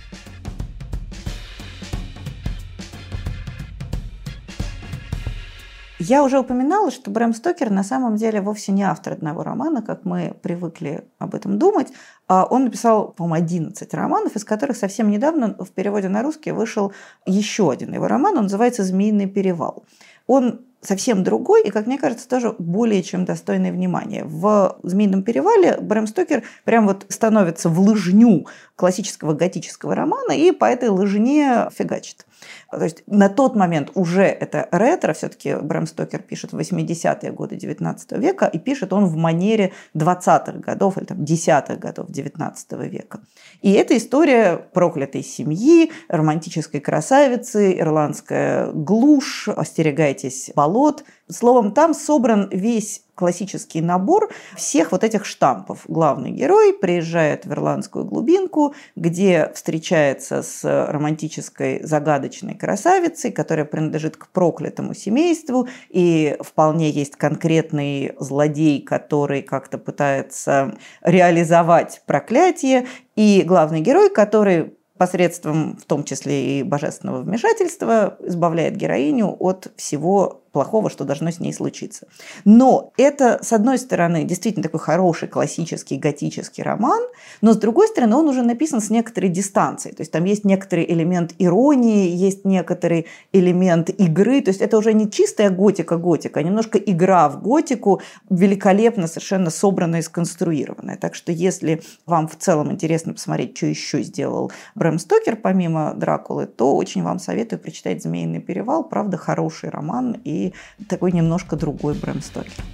[5.99, 10.05] Я уже упоминала, что Брэм Стокер на самом деле вовсе не автор одного романа, как
[10.05, 11.89] мы привыкли об этом думать.
[12.29, 16.93] А он написал, по-моему, 11 романов, из которых совсем недавно в переводе на русский вышел
[17.25, 19.85] еще один его роман, он называется «Змеиный перевал».
[20.27, 24.25] Он совсем другой и, как мне кажется, тоже более чем достойный внимания.
[24.25, 30.67] В «Змеином перевале» Брэм Стокер прям вот становится в лыжню классического готического романа и по
[30.67, 32.27] этой лыжне фигачит.
[32.71, 37.57] То есть на тот момент уже это ретро, все-таки Брэм Стокер пишет в 80-е годы
[37.57, 43.21] 19 века, и пишет он в манере 20-х годов или там 10-х годов 19 века.
[43.63, 51.05] И это история проклятой семьи, романтической красавицы, ирландская глушь, остерегайтесь болот.
[51.29, 55.81] Словом, там собран весь классический набор всех вот этих штампов.
[55.89, 64.29] Главный герой приезжает в ирландскую глубинку, где встречается с романтической загадочной красавицей, которая принадлежит к
[64.29, 74.11] проклятому семейству, и вполне есть конкретный злодей, который как-то пытается реализовать проклятие, и главный герой,
[74.11, 81.31] который посредством в том числе и божественного вмешательства избавляет героиню от всего плохого, что должно
[81.31, 82.07] с ней случиться.
[82.47, 87.03] Но это, с одной стороны, действительно такой хороший классический готический роман,
[87.43, 89.95] но с другой стороны, он уже написан с некоторой дистанцией.
[89.95, 94.41] То есть там есть некоторый элемент иронии, есть некоторый элемент игры.
[94.41, 98.01] То есть это уже не чистая готика-готика, а немножко игра в готику,
[98.31, 100.97] великолепно совершенно собранная и сконструированная.
[100.97, 106.47] Так что если вам в целом интересно посмотреть, что еще сделал Брэм Стокер помимо Дракулы,
[106.47, 108.85] то очень вам советую прочитать «Змеиный перевал».
[108.85, 110.46] Правда, хороший роман и
[110.89, 112.65] такой немножко другой Брэм Стокер.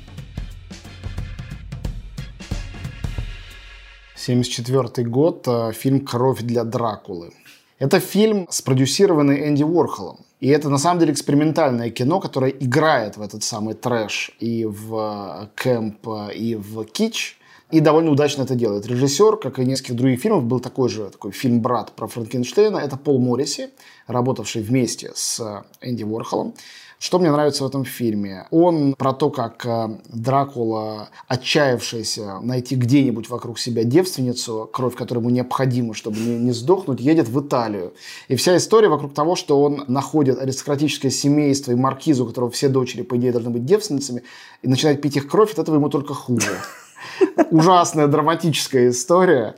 [4.22, 7.32] 1974 год, э, фильм «Кровь для Дракулы».
[7.80, 10.18] Это фильм, спродюсированный Энди Уорхолом.
[10.38, 14.94] И это на самом деле экспериментальное кино, которое играет в этот самый трэш и в
[14.94, 17.38] э, кэмп, э, и в кич.
[17.72, 18.86] И довольно удачно это делает.
[18.86, 22.76] Режиссер, как и нескольких других фильмов, был такой же такой фильм-брат про Франкенштейна.
[22.76, 23.70] Это Пол Морриси,
[24.06, 26.54] работавший вместе с Энди Уорхолом.
[27.02, 28.46] Что мне нравится в этом фильме?
[28.52, 35.30] Он про то, как э, Дракула, отчаявшийся найти где-нибудь вокруг себя девственницу, кровь которой ему
[35.30, 37.92] необходима, чтобы не, не сдохнуть, едет в Италию.
[38.28, 42.68] И вся история вокруг того, что он находит аристократическое семейство и маркизу, у которого все
[42.68, 44.22] дочери, по идее, должны быть девственницами,
[44.62, 46.56] и начинает пить их кровь, от этого ему только хуже.
[47.50, 49.56] Ужасная драматическая история.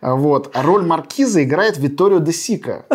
[0.00, 0.50] Вот.
[0.54, 2.86] А роль маркиза играет Витторио де Сика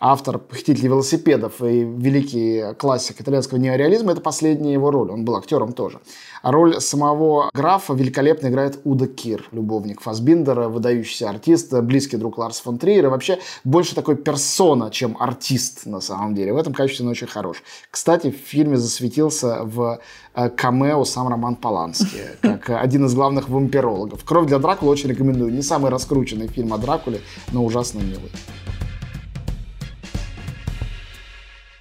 [0.00, 5.10] автор «Похитителей велосипедов» и великий классик итальянского неореализма, это последняя его роль.
[5.10, 6.00] Он был актером тоже.
[6.42, 12.60] А роль самого графа великолепно играет Уда Кир, любовник Фасбиндера, выдающийся артист, близкий друг Ларс
[12.60, 13.08] фон Триера.
[13.08, 16.52] Вообще больше такой персона, чем артист на самом деле.
[16.52, 17.62] В этом качестве он очень хорош.
[17.90, 20.00] Кстати, в фильме засветился в
[20.34, 24.24] э, камео сам Роман Поланский, как один из главных вампирологов.
[24.24, 25.52] «Кровь для Дракулы» очень рекомендую.
[25.52, 27.20] Не самый раскрученный фильм о Дракуле,
[27.52, 28.30] но ужасно милый.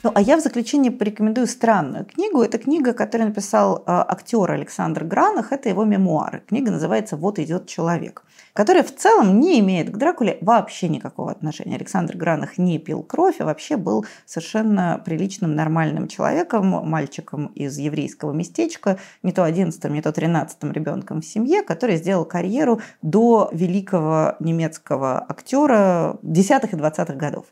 [0.04, 2.42] Ну, а я в заключение порекомендую странную книгу.
[2.42, 5.54] Это книга, которую написал э, актер Александр Гранах.
[5.54, 6.44] Это его мемуары.
[6.46, 11.78] Книга называется «Вот идет человек», которая в целом не имеет к Дракуле вообще никакого отношения.
[11.78, 18.34] Александр Гранах не пил кровь, а вообще был совершенно приличным, нормальным человеком, мальчиком из еврейского
[18.34, 24.36] местечка, не то 11 не то 13 ребенком в семье, который сделал карьеру до великого
[24.42, 27.46] немецкого актера 10-х и 20-х годов.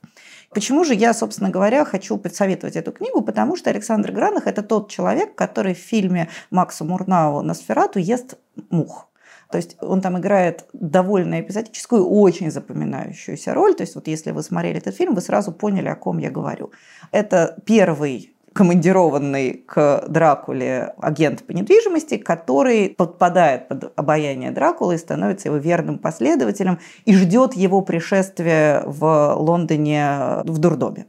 [0.54, 3.22] Почему же я, собственно говоря, хочу посоветовать эту книгу?
[3.22, 8.38] Потому что Александр Гранах– это тот человек, который в фильме Макса Мурнау «Носферату» ест
[8.70, 9.08] мух.
[9.50, 13.76] То есть он там играет довольно эпизодическую, очень запоминающуюся роль.
[13.76, 16.72] То есть вот если вы смотрели этот фильм, вы сразу поняли, о ком я говорю.
[17.12, 25.48] Это первый командированный к Дракуле агент по недвижимости, который подпадает под обаяние Дракулы и становится
[25.48, 31.06] его верным последователем и ждет его пришествия в Лондоне в дурдоме.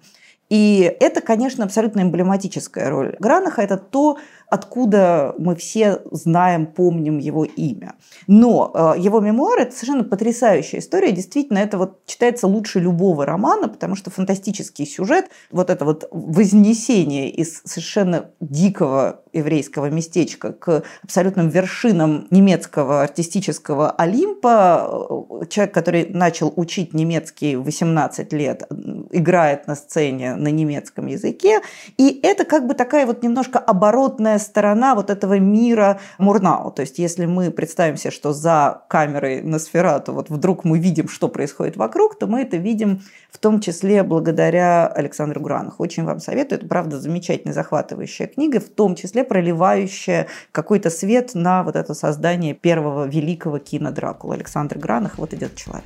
[0.53, 3.63] И это, конечно, абсолютно эмблематическая роль Гранаха.
[3.63, 4.19] Это то,
[4.53, 7.95] откуда мы все знаем, помним его имя.
[8.27, 11.11] Но э, его мемуары– это совершенно потрясающая история.
[11.11, 17.31] Действительно, это вот читается лучше любого романа, потому что фантастический сюжет, вот это вот вознесение
[17.31, 25.09] из совершенно дикого еврейского местечка к абсолютным вершинам немецкого артистического Олимпа.
[25.41, 28.65] Э, человек, который начал учить немецкий в 18 лет,
[29.13, 31.63] играет на сцене на немецком языке.
[31.97, 36.71] И это как бы такая вот немножко оборотная сторона вот этого мира Мурнау.
[36.71, 41.09] То есть если мы представим себе, что за камерой на сферату вот вдруг мы видим,
[41.09, 45.83] что происходит вокруг, то мы это видим в том числе благодаря Александру Гранаху.
[45.83, 46.59] Очень вам советую.
[46.59, 52.55] Это, правда, замечательная, захватывающая книга, в том числе проливающая какой-то свет на вот это создание
[52.55, 54.35] первого великого кино Дракула.
[54.35, 55.85] Александр Гранах, вот идет человек.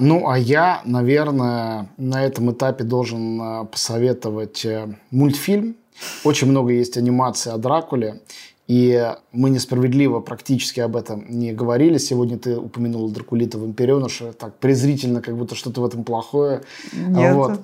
[0.00, 5.76] Ну, а я, наверное, на этом этапе должен э, посоветовать э, мультфильм.
[6.24, 8.20] Очень много есть анимации о Дракуле.
[8.66, 11.98] И мы несправедливо практически об этом не говорили.
[11.98, 16.62] Сегодня ты упомянул Дракулита Вампиреныша так презрительно, как будто что-то в этом плохое.
[16.92, 17.34] Нет.
[17.34, 17.60] Вот.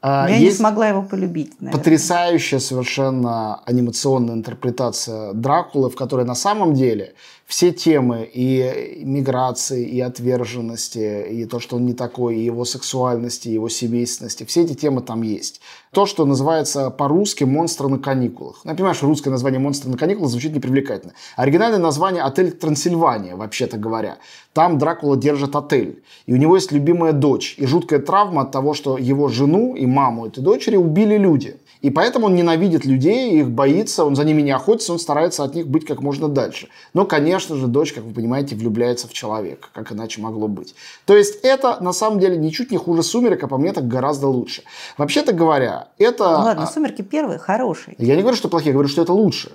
[0.00, 1.60] А, Я не смогла его полюбить.
[1.60, 1.78] Наверное.
[1.78, 7.14] Потрясающая совершенно анимационная интерпретация Дракулы, в которой на самом деле
[7.46, 13.48] все темы и миграции, и отверженности, и то, что он не такой, и его сексуальности,
[13.48, 15.60] и его семейственности, все эти темы там есть.
[15.92, 18.60] То, что называется по-русски «Монстры на каникулах».
[18.64, 21.14] Ну, я понимаю, что русское название «Монстры на каникулах» звучит непривлекательно.
[21.36, 24.18] Оригинальное название «Отель Трансильвания», вообще-то говоря.
[24.52, 26.02] Там Дракула держит отель.
[26.26, 27.54] И у него есть любимая дочь.
[27.58, 31.56] И жуткая травма от того, что его жену и маму этой дочери убили люди.
[31.80, 35.54] И поэтому он ненавидит людей, их боится, он за ними не охотится, он старается от
[35.54, 36.68] них быть как можно дальше.
[36.94, 40.74] Но, конечно же, дочь, как вы понимаете, влюбляется в человека, как иначе могло быть.
[41.06, 44.28] То есть это, на самом деле, ничуть не хуже «Сумерек», а по мне так гораздо
[44.28, 44.62] лучше.
[44.96, 46.24] Вообще-то говоря, это...
[46.38, 47.94] Ну ладно, «Сумерки» первые хорошие.
[47.98, 49.52] Я не говорю, что плохие, я говорю, что это лучше.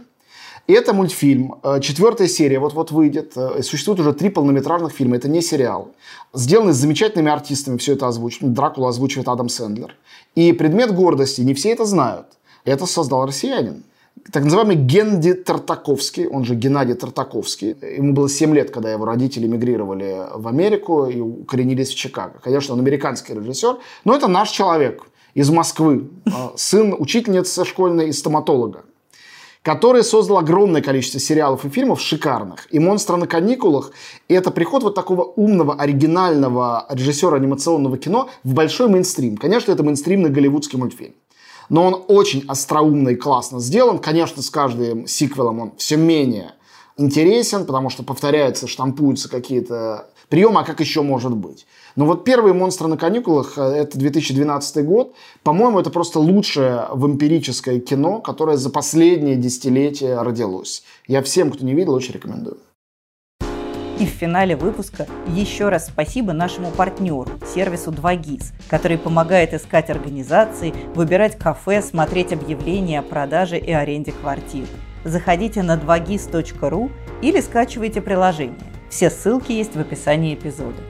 [0.66, 3.34] Это мультфильм, э, четвертая серия вот-вот выйдет.
[3.36, 5.92] Э, существует уже три полнометражных фильма, это не сериал.
[6.34, 8.50] Сделаны с замечательными артистами, все это озвучено.
[8.50, 9.94] Дракула озвучивает Адам Сэндлер.
[10.36, 12.28] И предмет гордости, не все это знают,
[12.64, 13.84] это создал россиянин.
[14.32, 17.76] Так называемый Генди Тартаковский, он же Геннадий Тартаковский.
[17.98, 22.40] Ему было 7 лет, когда его родители мигрировали в Америку и укоренились в Чикаго.
[22.42, 25.04] Конечно, он американский режиссер, но это наш человек
[25.34, 28.86] из Москвы, э, сын учительницы школьной и стоматолога
[29.64, 32.68] который создал огромное количество сериалов и фильмов шикарных.
[32.70, 33.92] И «Монстры на каникулах»—
[34.28, 39.38] это приход вот такого умного, оригинального режиссера анимационного кино в большой мейнстрим.
[39.38, 41.14] Конечно, это мейнстримный голливудский мультфильм.
[41.70, 44.00] Но он очень остроумно и классно сделан.
[44.00, 46.52] Конечно, с каждым сиквелом он все менее
[46.98, 51.66] интересен, потому что повторяются, штампуются какие-то приемы, а как еще может быть?
[51.96, 55.14] Но вот первые «Монстры на каникулах»— это 2012 год.
[55.44, 60.84] По-моему, это просто лучшее вампирическое кино, которое за последние десятилетия родилось.
[61.08, 62.58] Я всем, кто не видел, очень рекомендую.
[64.00, 70.74] И в финале выпуска еще раз спасибо нашему партнеру, сервису 2GIS, который помогает искать организации,
[70.96, 74.66] выбирать кафе, смотреть объявления о продаже и аренде квартир.
[75.04, 76.92] Заходите на 2gis.ru
[77.22, 78.58] или скачивайте приложение.
[78.90, 80.82] Все ссылки есть в описании эпизода.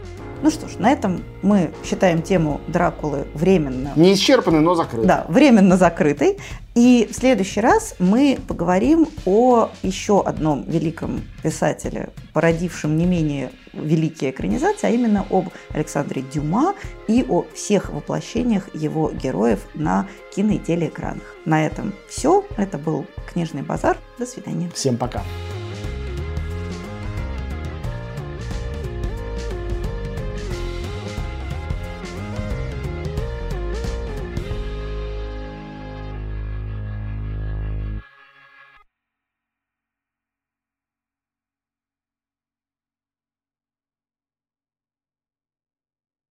[0.44, 3.94] Ну что ж, на этом мы считаем тему Дракулы временно...
[3.96, 5.08] Не исчерпанной, но закрытой.
[5.08, 6.38] Да, временно закрытой.
[6.76, 14.32] И в следующий раз мы поговорим о еще одном великом писателе, породившем не менее великие
[14.32, 16.76] экранизации, а именно об Александре Дюма
[17.08, 21.24] и о всех воплощениях его героев на кино и телеэкранах.
[21.46, 22.44] На этом все.
[22.58, 23.98] Это был «Книжный базар».
[24.20, 24.70] До свидания.
[24.76, 25.24] Всем пока.